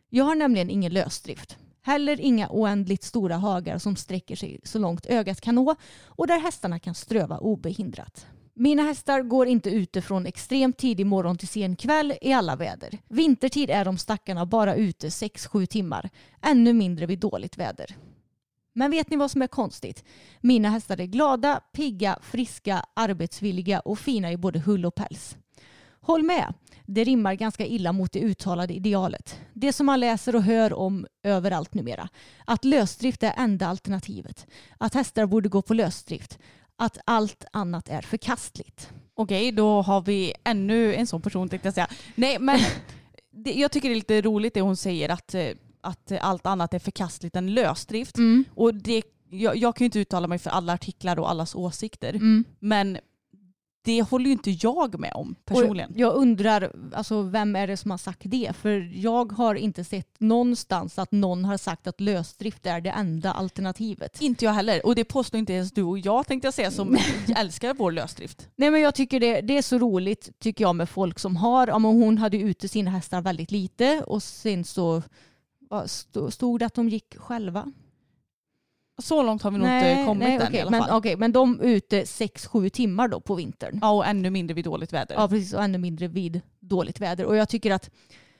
[0.09, 1.57] Jag har nämligen ingen lösdrift.
[1.82, 5.74] Heller inga oändligt stora hagar som sträcker sig så långt ögat kan nå
[6.05, 8.26] och där hästarna kan ströva obehindrat.
[8.61, 12.98] Mina hästar går inte ute från extremt tidig morgon till sen kväll i alla väder.
[13.09, 16.11] Vintertid är de stackarna bara ute 6-7 timmar,
[16.42, 17.96] ännu mindre vid dåligt väder.
[18.72, 20.04] Men vet ni vad som är konstigt?
[20.40, 25.36] Mina hästar är glada, pigga, friska, arbetsvilliga och fina i både hull och päls.
[26.00, 26.54] Håll med!
[26.86, 29.40] Det rimmar ganska illa mot det uttalade idealet.
[29.52, 32.09] Det som man läser och hör om överallt numera.
[32.44, 34.46] Att lösdrift är enda alternativet.
[34.78, 36.38] Att hästar borde gå på lösdrift.
[36.79, 38.91] Att allt annat är förkastligt.
[39.14, 41.89] Okej, då har vi ännu en sån person tänkte jag säga.
[42.14, 42.61] Nej, men
[43.31, 45.49] det, jag tycker det är lite roligt det hon säger att, eh,
[45.81, 48.16] att allt annat är förkastligt än lösdrift.
[48.16, 48.45] Mm.
[48.55, 52.14] Och det, jag, jag kan ju inte uttala mig för alla artiklar och allas åsikter.
[52.14, 52.45] Mm.
[52.59, 52.99] Men
[53.83, 55.91] det håller ju inte jag med om personligen.
[55.91, 58.53] Och jag undrar, alltså, vem är det som har sagt det?
[58.57, 63.33] För jag har inte sett någonstans att någon har sagt att lösdrift är det enda
[63.33, 64.20] alternativet.
[64.20, 64.87] Inte jag heller.
[64.87, 66.99] Och det påstår inte ens du och jag tänkte jag säga som
[67.37, 68.49] älskar vår lösdrift.
[68.57, 71.66] Nej men jag tycker det, det är så roligt tycker jag med folk som har,
[71.66, 75.03] ja, men hon hade ute sina hästar väldigt lite och sen så
[76.31, 77.72] stod det att de gick själva.
[78.99, 80.99] Så långt har vi nog inte kommit nej, än okej, i alla men, fall.
[80.99, 83.78] okej, men de är ute 6-7 timmar då på vintern.
[83.82, 85.14] Ja, och ännu mindre vid dåligt väder.
[85.14, 87.24] Ja precis och ännu mindre vid dåligt väder.
[87.24, 87.90] Och jag tycker att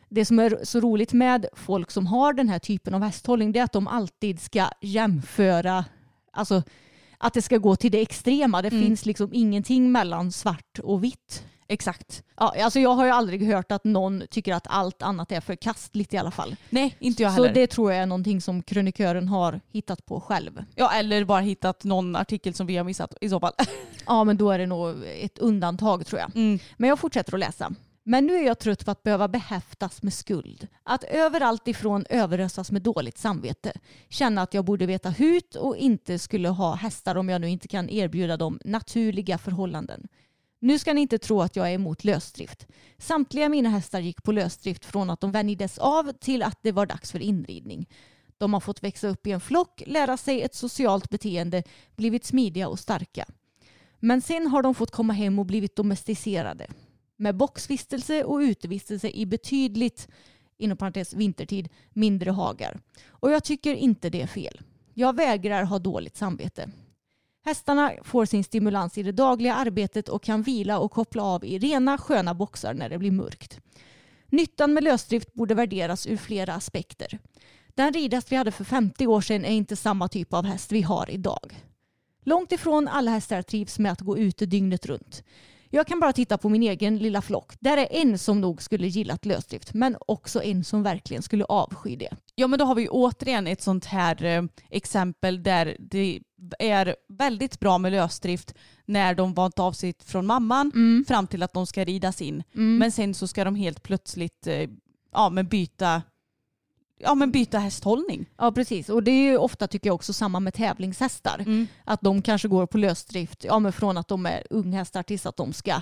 [0.09, 3.59] det som är så roligt med folk som har den här typen av hästhållning det
[3.59, 5.85] är att de alltid ska jämföra,
[6.33, 6.63] alltså
[7.19, 8.63] att det ska gå till det extrema.
[8.63, 8.85] Det Mm.
[8.85, 11.45] finns liksom ingenting mellan svart och vitt.
[11.71, 12.23] Exakt.
[12.37, 16.15] Ja, alltså jag har ju aldrig hört att någon tycker att allt annat är förkastligt
[16.15, 16.57] i alla fall.
[16.71, 17.55] Nej, inte jag Så heller.
[17.55, 20.65] det tror jag är någonting som krönikören har hittat på själv.
[20.75, 23.53] Ja, eller bara hittat någon artikel som vi har missat i så fall.
[24.07, 26.37] Ja, men då är det nog ett undantag tror jag.
[26.37, 26.59] Mm.
[26.77, 27.73] Men jag fortsätter att läsa.
[28.05, 30.67] Men nu är jag trött på att behöva behäftas med skuld.
[30.83, 33.73] Att överallt ifrån överösas med dåligt samvete.
[34.09, 37.69] Känna att jag borde veta hut och inte skulle ha hästar om jag nu inte
[37.69, 40.09] kan erbjuda dem naturliga förhållanden.
[40.61, 42.67] Nu ska ni inte tro att jag är emot lösdrift.
[42.99, 46.87] Samtliga mina hästar gick på lösdrift från att de vänjdes av till att det var
[46.87, 47.89] dags för inridning.
[48.39, 51.63] De har fått växa upp i en flock, lära sig ett socialt beteende,
[51.97, 53.27] blivit smidiga och starka.
[53.99, 56.67] Men sen har de fått komma hem och blivit domesticerade.
[57.17, 60.09] Med boxvistelse och utevistelse i betydligt,
[60.57, 62.81] inom parentes vintertid, mindre hagar.
[63.09, 64.61] Och jag tycker inte det är fel.
[64.95, 66.71] Jag vägrar ha dåligt samvete.
[67.49, 71.59] Hästarna får sin stimulans i det dagliga arbetet och kan vila och koppla av i
[71.59, 73.61] rena sköna boxar när det blir mörkt.
[74.27, 77.19] Nyttan med lösdrift borde värderas ur flera aspekter.
[77.75, 80.83] Den ridhäst vi hade för 50 år sedan är inte samma typ av häst vi
[80.83, 81.65] har idag.
[82.25, 85.23] Långt ifrån alla hästar trivs med att gå ute dygnet runt.
[85.71, 87.53] Jag kan bara titta på min egen lilla flock.
[87.61, 91.97] Där är en som nog skulle gillat lösdrift men också en som verkligen skulle avsky
[91.97, 92.17] det.
[92.35, 96.21] Ja men då har vi återigen ett sånt här eh, exempel där det
[96.59, 98.55] är väldigt bra med lösdrift
[98.87, 100.73] när de vant av sig från mamman
[101.09, 102.43] fram till att de ska ridas in.
[102.79, 104.69] Men sen så ska de helt plötsligt eh,
[105.13, 106.03] ja, men byta,
[106.99, 108.27] ja, men byta hästhållning.
[108.39, 111.45] Ja precis och det är ju ofta tycker jag också samma med tävlingshästar.
[111.85, 115.37] Att de kanske går på lösdrift ja, men från att de är unghästar tills att
[115.37, 115.81] de ska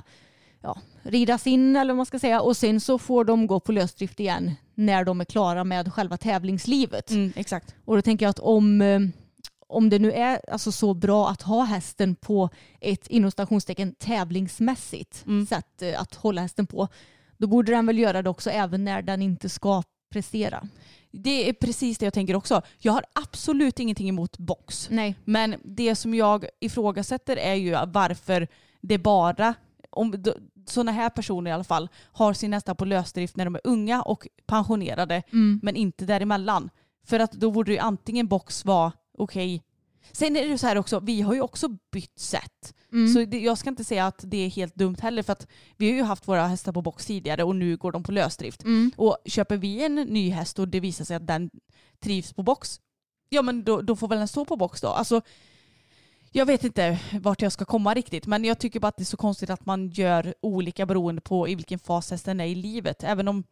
[0.63, 3.73] ja, ridas in eller vad man ska säga och sen så får de gå på
[3.73, 7.11] lösdrift igen när de är klara med själva tävlingslivet.
[7.11, 7.75] Mm, exakt.
[7.85, 9.01] Och då tänker jag att om, eh,
[9.67, 12.49] om det nu är alltså så bra att ha hästen på
[12.81, 16.89] ett inom stationstecken tävlingsmässigt sätt eh, att hålla hästen på,
[17.39, 20.69] då borde den väl göra det också även när den inte ska prestera.
[21.13, 22.63] Det är precis det jag tänker också.
[22.79, 24.89] Jag har absolut ingenting emot box.
[24.91, 25.15] Nej.
[25.25, 28.49] Men det som jag ifrågasätter är ju varför
[28.81, 29.55] det bara,
[29.91, 30.25] om
[30.67, 34.03] sådana här personer i alla fall, har sin hästar på lösdrift när de är unga
[34.03, 35.23] och pensionerade,
[35.63, 36.71] men inte däremellan.
[37.07, 39.63] För att då borde ju antingen box vara okej.
[40.13, 42.75] Sen är det så här också, vi har ju också bytt sätt.
[43.15, 45.47] Så det, jag ska inte säga att det är helt dumt heller för att
[45.77, 48.63] vi har ju haft våra hästar på box tidigare och nu går de på lösdrift.
[48.97, 51.51] Och köper vi en ny häst och det visar sig att den
[52.01, 52.81] trivs på box,
[53.29, 54.89] ja men då, då får väl den stå på box då.
[54.89, 55.21] Alltså,
[56.33, 59.05] jag vet inte vart jag ska komma riktigt men jag tycker bara att det är
[59.05, 63.03] så konstigt att man gör olika beroende på i vilken fas hästen är i livet.
[63.05, 63.45] Även om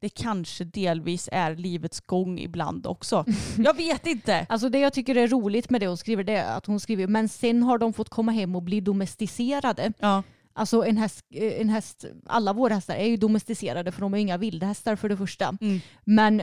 [0.00, 3.24] det kanske delvis är livets gång ibland också.
[3.58, 4.46] Jag vet inte.
[4.48, 7.06] Alltså det jag tycker är roligt med det hon skriver det är att hon skriver
[7.06, 9.92] men sen har de fått komma hem och bli domesticerade.
[9.98, 10.22] Ja.
[10.52, 14.36] Alltså en häst, en häst, alla våra hästar är ju domesticerade för de är inga
[14.36, 15.56] vilda hästar för det första.
[15.60, 15.80] Mm.
[16.04, 16.42] Men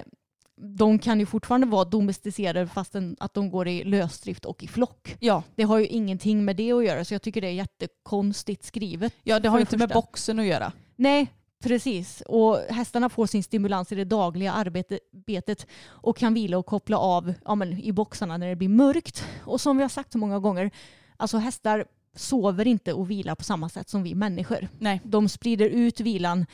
[0.77, 5.15] de kan ju fortfarande vara domesticerade fastän att de går i lösdrift och i flock.
[5.19, 5.43] Ja.
[5.55, 9.13] Det har ju ingenting med det att göra så jag tycker det är jättekonstigt skrivet.
[9.23, 10.01] ja, det har ju inte med första.
[10.01, 10.71] boxen att göra.
[10.95, 11.27] Nej,
[11.65, 12.21] precis.
[12.25, 17.33] Och hästarna får sin stimulans i det dagliga arbetet och kan vila och koppla av
[17.45, 19.25] ja, men, i boxarna när det blir mörkt.
[19.45, 20.71] Och som vi har sagt så många gånger,
[21.17, 21.85] alltså hästar
[22.15, 24.67] sover inte och vilar på samma sätt som vi människor.
[24.79, 25.01] Nej.
[25.03, 26.45] De sprider ut vilan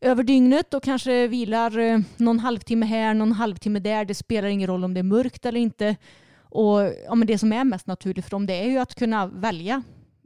[0.00, 4.04] över dygnet och kanske vilar eh, någon halvtimme här, någon halvtimme där.
[4.04, 5.96] Det spelar ingen roll om det är mörkt eller inte.
[6.38, 9.26] Och ja, men det som är mest naturligt för dem det är ju att kunna
[9.26, 9.82] välja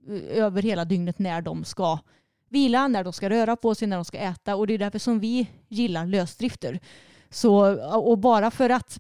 [0.09, 1.99] eh, över hela dygnet när de ska
[2.53, 4.99] vila, när de ska röra på sig, när de ska äta och det är därför
[4.99, 6.81] som vi gillar lösdrifter.
[7.31, 8.99] Så, och bara för att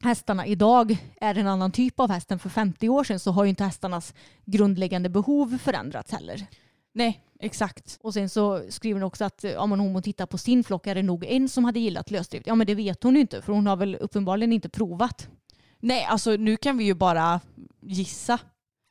[0.00, 3.44] hästarna idag är en annan typ av häst än för 50 år sedan så har
[3.44, 4.14] ju inte hästarnas
[4.44, 6.46] grundläggande behov förändrats heller.
[6.92, 7.98] Nej, exakt.
[8.00, 11.02] Och sen så skriver hon också att om hon tittar på sin flock är det
[11.02, 12.46] nog en som hade gillat lösdrift.
[12.46, 15.28] Ja men det vet hon ju inte för hon har väl uppenbarligen inte provat.
[15.80, 17.40] Nej, alltså nu kan vi ju bara
[17.80, 18.38] gissa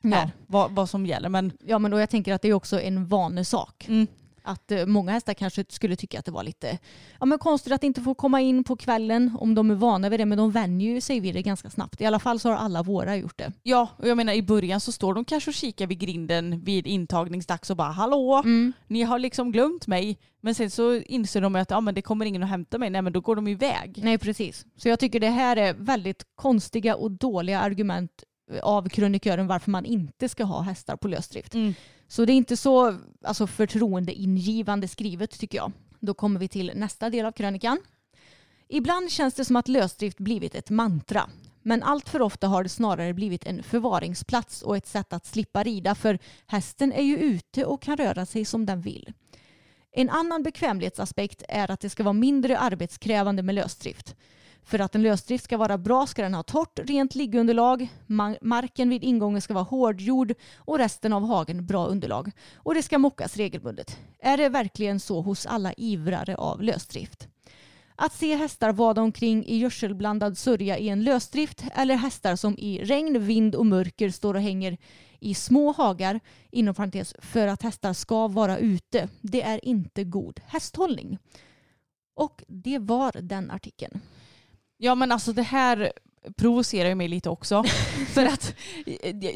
[0.00, 0.30] ja.
[0.46, 1.28] vad, vad som gäller.
[1.28, 1.52] Men...
[1.66, 3.86] Ja men då jag tänker att det är också en vanesak.
[3.88, 4.06] Mm
[4.42, 6.78] att eh, många hästar kanske skulle tycka att det var lite
[7.20, 10.20] ja, men konstigt att inte få komma in på kvällen om de är vana vid
[10.20, 10.26] det.
[10.26, 12.00] Men de vänjer sig vid det ganska snabbt.
[12.00, 13.52] I alla fall så har alla våra gjort det.
[13.62, 16.86] Ja, och jag menar i början så står de kanske och kikar vid grinden vid
[16.86, 18.72] intagningsdags och bara hallå, mm.
[18.86, 20.18] ni har liksom glömt mig.
[20.40, 22.90] Men sen så inser de att ja, men det kommer ingen att hämta mig.
[22.90, 24.00] Nej men då går de iväg.
[24.02, 24.66] Nej precis.
[24.76, 28.24] Så jag tycker det här är väldigt konstiga och dåliga argument
[28.62, 31.54] av krönikören varför man inte ska ha hästar på lösdrift.
[31.54, 31.74] Mm.
[32.08, 35.72] Så det är inte så alltså, förtroendeingivande skrivet tycker jag.
[36.00, 37.78] Då kommer vi till nästa del av krönikan.
[38.68, 41.30] Ibland känns det som att lösdrift blivit ett mantra.
[41.62, 45.62] Men allt för ofta har det snarare blivit en förvaringsplats och ett sätt att slippa
[45.62, 49.12] rida för hästen är ju ute och kan röra sig som den vill.
[49.92, 54.16] En annan bekvämlighetsaspekt är att det ska vara mindre arbetskrävande med lösdrift.
[54.64, 57.88] För att en lösdrift ska vara bra ska den ha torrt, rent liggunderlag,
[58.40, 62.30] marken vid ingången ska vara hårdgjord och resten av hagen bra underlag.
[62.54, 63.98] Och det ska mockas regelbundet.
[64.20, 67.28] Är det verkligen så hos alla ivrare av lösdrift?
[67.96, 72.84] Att se hästar vada omkring i gödselblandad sörja i en lösdrift eller hästar som i
[72.84, 74.78] regn, vind och mörker står och hänger
[75.20, 79.08] i små hagar, inom parentes, för att hästar ska vara ute.
[79.20, 81.18] Det är inte god hästhållning.
[82.14, 84.00] Och det var den artikeln.
[84.82, 85.92] Ja men alltså det här
[86.36, 87.64] provocerar ju mig lite också.
[88.14, 88.54] för att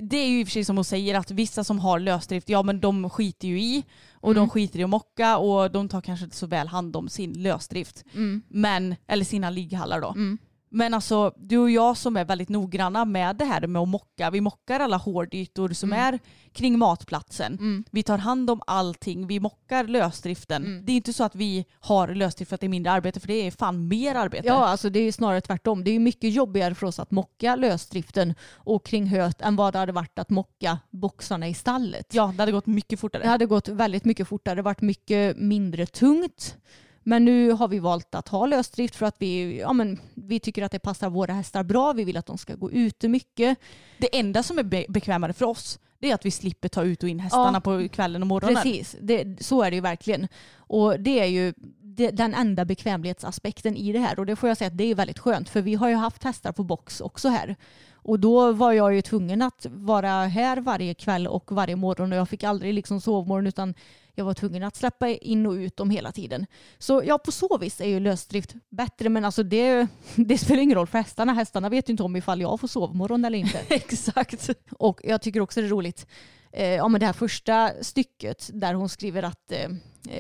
[0.03, 2.49] det är ju i och för sig som hon säger att vissa som har lösdrift,
[2.49, 4.42] ja men de skiter ju i och mm.
[4.42, 7.32] de skiter i att mocka och de tar kanske inte så väl hand om sin
[7.32, 8.05] lösdrift.
[8.14, 8.42] Mm.
[8.49, 10.09] Men, eller sina ligghallar då.
[10.09, 10.38] Mm.
[10.74, 14.30] Men alltså du och jag som är väldigt noggranna med det här med att mocka.
[14.30, 16.04] Vi mockar alla hårdytor som mm.
[16.04, 16.18] är
[16.52, 17.52] kring matplatsen.
[17.52, 17.84] Mm.
[17.90, 19.26] Vi tar hand om allting.
[19.26, 20.64] Vi mockar lösdriften.
[20.64, 20.84] Mm.
[20.84, 23.28] Det är inte så att vi har lösdrift för att det är mindre arbete för
[23.28, 24.46] det är fan mer arbete.
[24.46, 25.84] Ja alltså det är snarare tvärtom.
[25.84, 29.78] Det är mycket jobbigare för oss att mocka lösdriften och kring höet än vad det
[29.78, 32.14] hade varit att mocka boxarna i stallet.
[32.14, 33.22] Ja det hade gått mycket fortare.
[33.22, 34.54] Det hade gått väldigt mycket fortare.
[34.54, 36.56] Det hade varit mycket mindre tungt.
[37.05, 40.62] Men nu har vi valt att ha lösdrift för att vi, ja, men, vi tycker
[40.62, 41.92] att det passar våra hästar bra.
[41.92, 43.59] Vi vill att de ska gå ute mycket.
[43.98, 47.09] Det enda som är bekvämare för oss det är att vi slipper ta ut och
[47.09, 48.62] in hästarna ja, på kvällen och morgonen.
[48.62, 50.28] Precis, det, så är det ju verkligen.
[50.57, 54.18] Och det är ju det, den enda bekvämlighetsaspekten i det här.
[54.18, 56.24] Och det får jag säga att det är väldigt skönt för vi har ju haft
[56.24, 57.57] hästar på box också här.
[57.92, 62.18] Och då var jag ju tvungen att vara här varje kväll och varje morgon och
[62.18, 63.74] jag fick aldrig liksom sovmorgon utan
[64.14, 66.46] jag var tvungen att släppa in och ut dem hela tiden.
[66.78, 70.76] Så ja, på så vis är ju lösdrift bättre men alltså det, det spelar ingen
[70.76, 71.32] roll för hästarna.
[71.32, 73.58] Hästarna vet ju inte om ifall jag får sovmorgon eller inte.
[73.68, 74.50] Exakt.
[74.78, 76.06] Och jag tycker också det är roligt
[76.54, 79.68] eh, ja, men det här första stycket där hon skriver att, eh,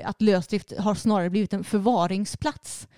[0.04, 2.88] att lösdrift har snarare blivit en förvaringsplats.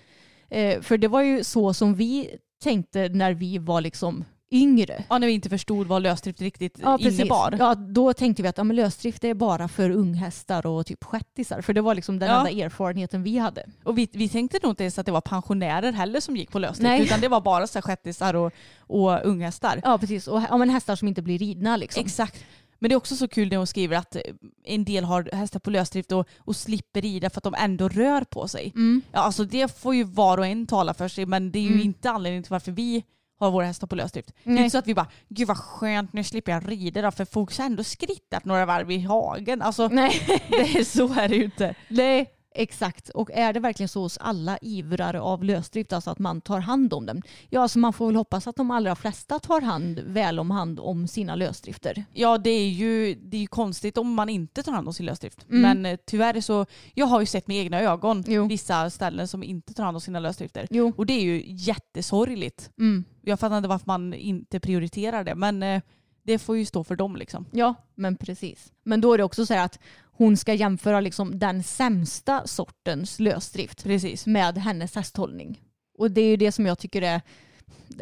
[0.49, 5.03] Eh, för det var ju så som vi tänkte när vi var liksom yngre.
[5.09, 7.55] Ja, när vi inte förstod vad lösdrift riktigt ja, innebar.
[7.59, 11.61] Ja, då tänkte vi att ja, men lösdrift är bara för unghästar och typ shettisar.
[11.61, 12.37] För det var liksom den ja.
[12.37, 13.65] enda erfarenheten vi hade.
[13.83, 16.59] Och vi, vi tänkte nog inte ens att det var pensionärer heller som gick på
[16.59, 16.83] lösdrift.
[16.83, 17.01] Nej.
[17.01, 19.81] Utan det var bara så shettisar och, och unghästar.
[19.83, 20.27] Ja, precis.
[20.27, 22.05] Och ja, men hästar som inte blir ridna liksom.
[22.05, 22.45] Exakt.
[22.79, 24.17] Men det är också så kul när hon skriver att
[24.63, 28.21] en del har hästar på lösdrift och, och slipper rida för att de ändå rör
[28.21, 28.71] på sig.
[28.75, 29.01] Mm.
[29.11, 31.73] Ja, alltså det får ju var och en tala för sig men det är ju
[31.73, 31.81] mm.
[31.81, 33.03] inte anledningen till varför vi
[33.39, 34.33] har våra hästar på lösdrift.
[34.43, 37.11] Det är inte så att vi bara, gud vad skönt nu slipper jag rida då
[37.11, 39.61] för folk har ändå skrittat några varv i hagen.
[39.61, 40.41] Alltså, Nej.
[40.49, 41.75] det är, så är det ju inte.
[41.87, 42.29] Nej,
[42.59, 46.59] Exakt, och är det verkligen så hos alla ivrare av lösdrift, alltså att man tar
[46.59, 47.21] hand om dem?
[47.49, 50.79] Ja, alltså man får väl hoppas att de allra flesta tar hand, väl om hand
[50.79, 52.05] om sina lösdrifter.
[52.13, 55.05] Ja, det är ju det är ju konstigt om man inte tar hand om sin
[55.05, 55.45] lösdrift.
[55.49, 55.61] Mm.
[55.61, 58.47] Men eh, tyvärr så, jag har ju sett med egna ögon jo.
[58.47, 60.67] vissa ställen som inte tar hand om sina lösdrifter.
[60.69, 60.93] Jo.
[60.97, 62.69] Och det är ju jättesorgligt.
[62.79, 63.03] Mm.
[63.21, 65.81] Jag fattar inte varför man inte prioriterar det, men eh,
[66.27, 67.45] det får ju stå för dem liksom.
[67.51, 68.71] Ja, men precis.
[68.83, 69.79] Men då är det också så att
[70.17, 74.25] hon ska jämföra liksom den sämsta sortens lösdrift precis.
[74.25, 75.61] med hennes hästhållning.
[75.97, 77.21] Och det är ju det som jag tycker är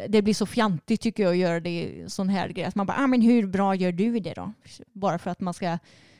[0.08, 2.64] det blir så fjantigt tycker jag att göra det i sån här grej.
[2.64, 4.52] Att man bara, ah, men hur bra gör du det då?
[4.92, 5.78] Bara för att man ska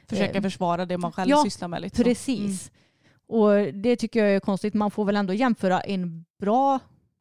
[0.09, 1.83] försöka eh, försvara det man själv ja, sysslar med.
[1.83, 2.71] Lite precis.
[2.71, 3.43] Mm.
[3.43, 4.75] Och det tycker jag är konstigt.
[4.75, 6.79] Man får väl ändå jämföra en bra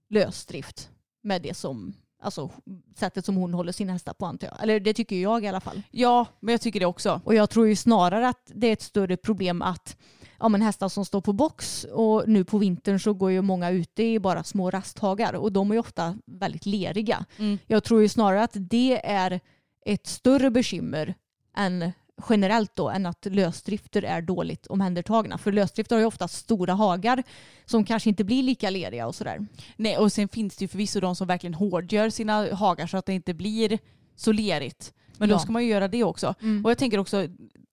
[0.09, 0.89] lösdrift
[1.23, 1.93] med det som
[2.25, 2.49] alltså,
[2.95, 4.63] sättet som hon håller sina hästar på antar jag.
[4.63, 5.81] Eller det tycker jag i alla fall.
[5.91, 7.21] Ja, men jag tycker det också.
[7.23, 9.97] Och jag tror ju snarare att det är ett större problem att
[10.39, 13.69] ja, men hästar som står på box och nu på vintern så går ju många
[13.69, 17.25] ute i bara små rasthagar och de är ju ofta väldigt leriga.
[17.37, 17.57] Mm.
[17.67, 19.39] Jag tror ju snarare att det är
[19.85, 21.15] ett större bekymmer
[21.57, 21.91] än
[22.29, 25.37] generellt då än att lösdrifter är dåligt omhändertagna.
[25.37, 27.23] För lösdrifter har ju ofta stora hagar
[27.65, 29.47] som kanske inte blir lika leriga och sådär.
[29.75, 33.05] Nej, och sen finns det ju förvisso de som verkligen hårdgör sina hagar så att
[33.05, 33.79] det inte blir
[34.15, 34.93] så lerigt.
[35.17, 35.39] Men då Ja.
[35.39, 36.33] ska man ju göra det också.
[36.41, 36.65] Mm.
[36.65, 37.27] Och jag tänker också,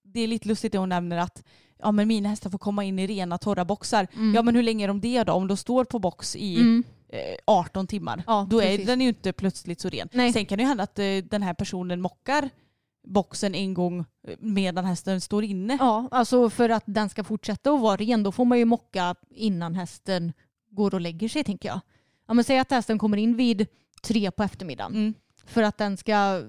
[0.04, 1.42] det är lite lustigt det hon nämner att
[1.78, 4.06] ja, men mina hästar får komma in i rena torra boxar.
[4.14, 4.34] Mm.
[4.34, 5.32] Ja men hur länge är de det då?
[5.32, 6.84] Om de står på box i Mm.
[7.08, 8.86] eh, 18 timmar, Ja, då är precis.
[8.86, 10.08] den ju inte plötsligt så ren.
[10.12, 10.32] Nej.
[10.32, 12.50] Sen kan det ju hända att eh, den här personen mockar
[13.04, 13.98] boxen en gång
[14.28, 15.76] eh, medan hästen står inne.
[15.80, 19.14] Ja, alltså för att den ska fortsätta att vara ren då får man ju mocka
[19.30, 20.32] innan hästen
[20.70, 21.80] går och lägger sig tänker jag.
[22.28, 23.66] Ja, men säg att hästen kommer in vid
[24.02, 24.92] tre på eftermiddagen.
[24.94, 25.14] Mm.
[25.46, 26.42] För att den ska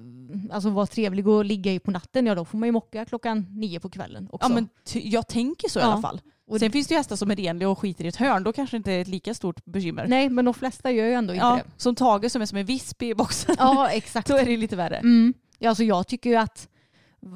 [0.52, 3.46] alltså, vara trevlig och ligga i på natten, ja då får man ju mocka klockan
[3.50, 4.50] nio på kvällen också.
[4.50, 5.88] Ja men jag tänker så i Ja.
[5.92, 6.22] alla fall.
[6.48, 8.44] Och- Sen finns det ju hästar som är renliga och skiter i ett hörn.
[8.44, 10.08] Då kanske det inte är ett lika stort bekymmer.
[10.08, 11.72] Nej, men de flesta gör ju ändå inte ja, det.
[11.78, 13.56] som Tage som är som en visp i boxen.
[13.60, 14.28] Ja, exakt.
[14.28, 14.96] Då är det lite värre.
[14.98, 15.34] Mm.
[15.64, 16.70] Ja, alltså jag tycker ju att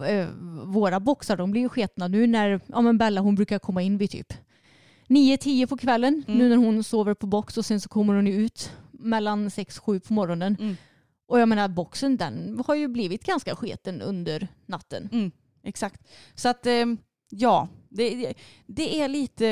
[0.07, 0.27] eh,
[0.65, 3.97] våra boxar de blir ju sketna nu när ja, men Bella hon brukar komma in
[3.97, 4.33] vid typ
[5.07, 6.39] 9-10 på kvällen Mm.
[6.39, 9.99] nu när hon sover på box och sen så kommer hon ju ut mellan 6-7
[9.99, 10.57] på morgonen.
[10.59, 10.75] Mm.
[11.27, 15.31] Och jag menar boxen den har ju blivit ganska sketen under natten.
[15.63, 16.01] Exakt.
[16.35, 16.85] Så att eh,
[17.29, 18.33] ja, det,
[18.65, 19.45] det är lite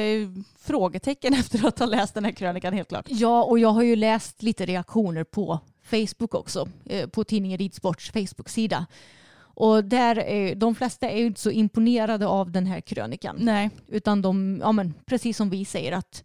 [0.60, 3.06] frågetecken efter att ha läst den här krönikan helt klart.
[3.10, 8.12] Ja, och jag har ju läst lite reaktioner på Facebook också, eh, på tidningen Ridsports
[8.12, 8.86] Facebook-sida.
[9.38, 13.36] Och där är, de flesta är ju inte så imponerade av den här krönikan.
[13.40, 13.70] Nej.
[13.88, 16.24] Utan de, ja men precis som vi säger att,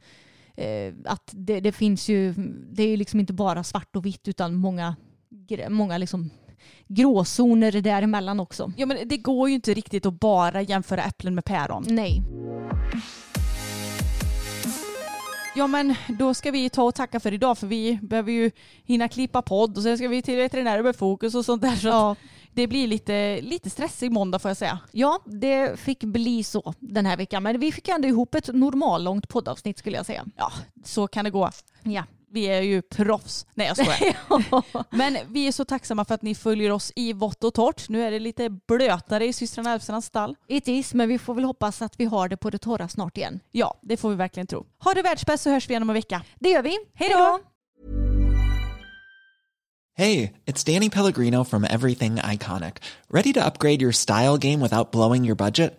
[0.56, 2.34] eh, att det, det finns ju,
[2.72, 4.96] det är ju liksom inte bara svart och vitt utan många,
[5.68, 6.30] många liksom
[6.88, 8.72] gråzoner däremellan också.
[8.76, 11.84] Ja, men det går ju inte riktigt att bara jämföra äpplen med päron.
[11.88, 12.22] Nej.
[15.56, 18.50] Ja men då ska vi ta och tacka för idag för vi behöver ju
[18.84, 21.76] hinna klippa podd och sen ska vi till veterinärer med fokus och sånt där.
[21.76, 22.16] Så Ja.
[22.52, 24.78] det blir lite, lite stressig måndag får jag säga.
[24.92, 27.42] ja, det fick bli så den här veckan.
[27.42, 30.24] Men vi fick ändå ihop ett normallångt poddavsnitt skulle jag säga.
[30.36, 30.52] Ja,
[30.84, 31.50] så kan det gå.
[31.82, 32.04] Ja.
[32.32, 33.46] Vi är ju proffs.
[33.54, 34.86] Nej jag skojar.
[34.96, 37.88] Men vi är så tacksamma för att ni följer oss i vått och torrt.
[37.88, 40.36] Nu är det lite blötare i systrarna Elfstrand's stall.
[40.48, 43.16] It is, men vi får väl hoppas att vi har det på det torra snart
[43.16, 43.40] igen.
[43.50, 44.66] Ja, det får vi verkligen tro.
[44.78, 46.22] Ha det världsbäst så hörs vi igen om en vecka.
[46.40, 46.78] Det gör vi.
[46.94, 47.40] Hej då!
[49.96, 52.76] Hey, it's Danny Pellegrino from Everything Iconic.
[53.10, 55.78] Ready to upgrade your style game without blowing your budget?